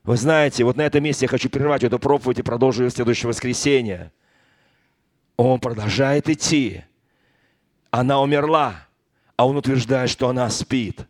Вы 0.05 0.17
знаете, 0.17 0.63
вот 0.65 0.77
на 0.77 0.83
этом 0.83 1.03
месте 1.03 1.25
я 1.25 1.29
хочу 1.29 1.49
прервать 1.49 1.83
эту 1.83 1.99
проповедь 1.99 2.39
и 2.39 2.43
продолжу 2.43 2.85
ее 2.85 2.91
в 2.91 2.93
следующее 2.93 3.29
воскресенье. 3.29 4.13
Он 5.37 5.59
продолжает 5.59 6.29
идти. 6.29 6.85
Она 7.91 8.21
умерла, 8.21 8.87
а 9.37 9.47
он 9.47 9.57
утверждает, 9.57 10.11
что 10.11 10.29
она 10.29 10.49
спит. 10.51 11.07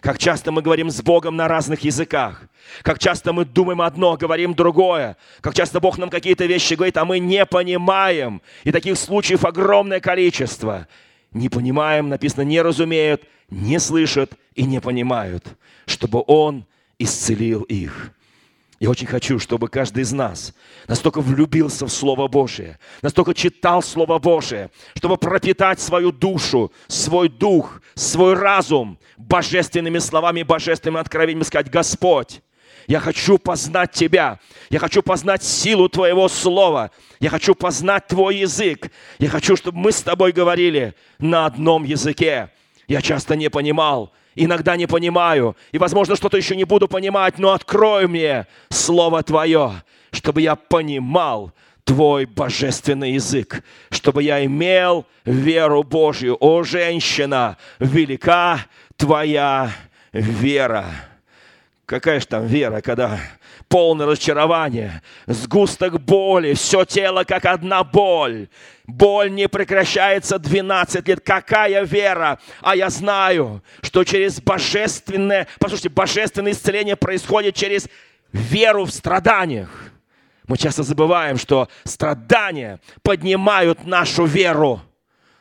Как 0.00 0.18
часто 0.18 0.52
мы 0.52 0.62
говорим 0.62 0.90
с 0.90 1.02
Богом 1.02 1.36
на 1.36 1.48
разных 1.48 1.80
языках. 1.80 2.42
Как 2.82 2.98
часто 2.98 3.32
мы 3.32 3.44
думаем 3.44 3.80
одно, 3.80 4.16
говорим 4.16 4.54
другое. 4.54 5.16
Как 5.40 5.54
часто 5.54 5.80
Бог 5.80 5.98
нам 5.98 6.10
какие-то 6.10 6.46
вещи 6.46 6.74
говорит, 6.74 6.96
а 6.96 7.04
мы 7.04 7.18
не 7.18 7.44
понимаем. 7.46 8.42
И 8.64 8.72
таких 8.72 8.98
случаев 8.98 9.44
огромное 9.44 10.00
количество. 10.00 10.86
Не 11.32 11.48
понимаем, 11.48 12.08
написано, 12.08 12.42
не 12.42 12.60
разумеют, 12.60 13.22
не 13.50 13.78
слышат 13.78 14.32
и 14.54 14.64
не 14.64 14.80
понимают, 14.80 15.44
чтобы 15.86 16.22
Он 16.26 16.66
исцелил 16.98 17.62
их. 17.62 18.12
Я 18.78 18.90
очень 18.90 19.06
хочу, 19.06 19.38
чтобы 19.38 19.68
каждый 19.68 20.02
из 20.02 20.12
нас 20.12 20.54
настолько 20.86 21.22
влюбился 21.22 21.86
в 21.86 21.90
Слово 21.90 22.28
Божие, 22.28 22.78
настолько 23.00 23.32
читал 23.32 23.82
Слово 23.82 24.18
Божие, 24.18 24.70
чтобы 24.94 25.16
пропитать 25.16 25.80
свою 25.80 26.12
душу, 26.12 26.70
свой 26.86 27.30
дух, 27.30 27.80
свой 27.94 28.34
разум 28.34 28.98
божественными 29.16 29.98
словами, 29.98 30.42
божественными 30.42 31.00
откровениями, 31.00 31.44
сказать, 31.44 31.70
Господь, 31.70 32.42
я 32.86 33.00
хочу 33.00 33.38
познать 33.38 33.92
Тебя. 33.92 34.38
Я 34.70 34.78
хочу 34.78 35.02
познать 35.02 35.42
силу 35.42 35.88
Твоего 35.88 36.28
Слова. 36.28 36.90
Я 37.18 37.30
хочу 37.30 37.54
познать 37.54 38.06
Твой 38.06 38.36
язык. 38.36 38.90
Я 39.18 39.28
хочу, 39.28 39.56
чтобы 39.56 39.78
мы 39.78 39.90
с 39.90 40.02
Тобой 40.02 40.32
говорили 40.32 40.94
на 41.18 41.46
одном 41.46 41.84
языке. 41.84 42.50
Я 42.86 43.02
часто 43.02 43.34
не 43.34 43.50
понимал, 43.50 44.12
иногда 44.36 44.76
не 44.76 44.86
понимаю, 44.86 45.56
и, 45.72 45.78
возможно, 45.78 46.14
что-то 46.14 46.36
еще 46.36 46.54
не 46.54 46.64
буду 46.64 46.86
понимать, 46.86 47.38
но 47.38 47.52
открой 47.52 48.06
мне 48.06 48.46
Слово 48.68 49.22
Твое, 49.22 49.82
чтобы 50.12 50.42
я 50.42 50.54
понимал 50.54 51.52
Твой 51.84 52.26
божественный 52.26 53.12
язык, 53.12 53.62
чтобы 53.90 54.22
я 54.22 54.44
имел 54.44 55.06
веру 55.24 55.82
Божью. 55.82 56.36
О, 56.40 56.62
женщина, 56.62 57.56
велика 57.78 58.66
Твоя 58.96 59.70
вера. 60.12 60.86
Какая 61.86 62.18
же 62.18 62.26
там 62.26 62.46
вера, 62.46 62.80
когда 62.80 63.20
полное 63.68 64.06
разочарование, 64.06 65.02
сгусток 65.26 66.00
боли, 66.00 66.54
все 66.54 66.84
тело 66.84 67.24
как 67.24 67.44
одна 67.44 67.84
боль. 67.84 68.48
Боль 68.86 69.32
не 69.32 69.48
прекращается 69.48 70.38
12 70.38 71.08
лет. 71.08 71.20
Какая 71.20 71.84
вера? 71.84 72.38
А 72.60 72.76
я 72.76 72.88
знаю, 72.88 73.62
что 73.82 74.04
через 74.04 74.40
божественное, 74.40 75.48
послушайте, 75.58 75.88
божественное 75.88 76.52
исцеление 76.52 76.96
происходит 76.96 77.56
через 77.56 77.88
веру 78.32 78.84
в 78.84 78.92
страданиях. 78.92 79.70
Мы 80.46 80.56
часто 80.56 80.84
забываем, 80.84 81.36
что 81.38 81.68
страдания 81.82 82.80
поднимают 83.02 83.84
нашу 83.84 84.24
веру 84.24 84.80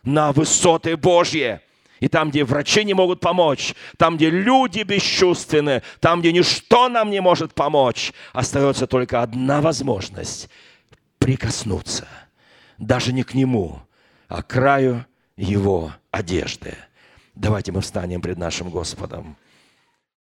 на 0.03 0.31
высоты 0.31 0.97
Божьи. 0.97 1.59
И 1.99 2.07
там, 2.07 2.29
где 2.29 2.43
врачи 2.43 2.83
не 2.83 2.93
могут 2.93 3.19
помочь, 3.19 3.73
там, 3.97 4.17
где 4.17 4.29
люди 4.29 4.81
бесчувственны, 4.81 5.81
там, 5.99 6.19
где 6.19 6.31
ничто 6.31 6.89
нам 6.89 7.09
не 7.09 7.21
может 7.21 7.53
помочь, 7.53 8.11
остается 8.33 8.87
только 8.87 9.21
одна 9.21 9.61
возможность– 9.61 10.49
прикоснуться. 11.19 12.07
Даже 12.77 13.13
не 13.13 13.23
к 13.23 13.33
нему, 13.33 13.79
а 14.27 14.41
к 14.41 14.47
краю 14.47 15.05
его 15.37 15.93
одежды. 16.11 16.75
Давайте 17.35 17.71
мы 17.71 17.81
встанем 17.81 18.21
пред 18.21 18.37
нашим 18.37 18.69
Господом. 18.69 19.37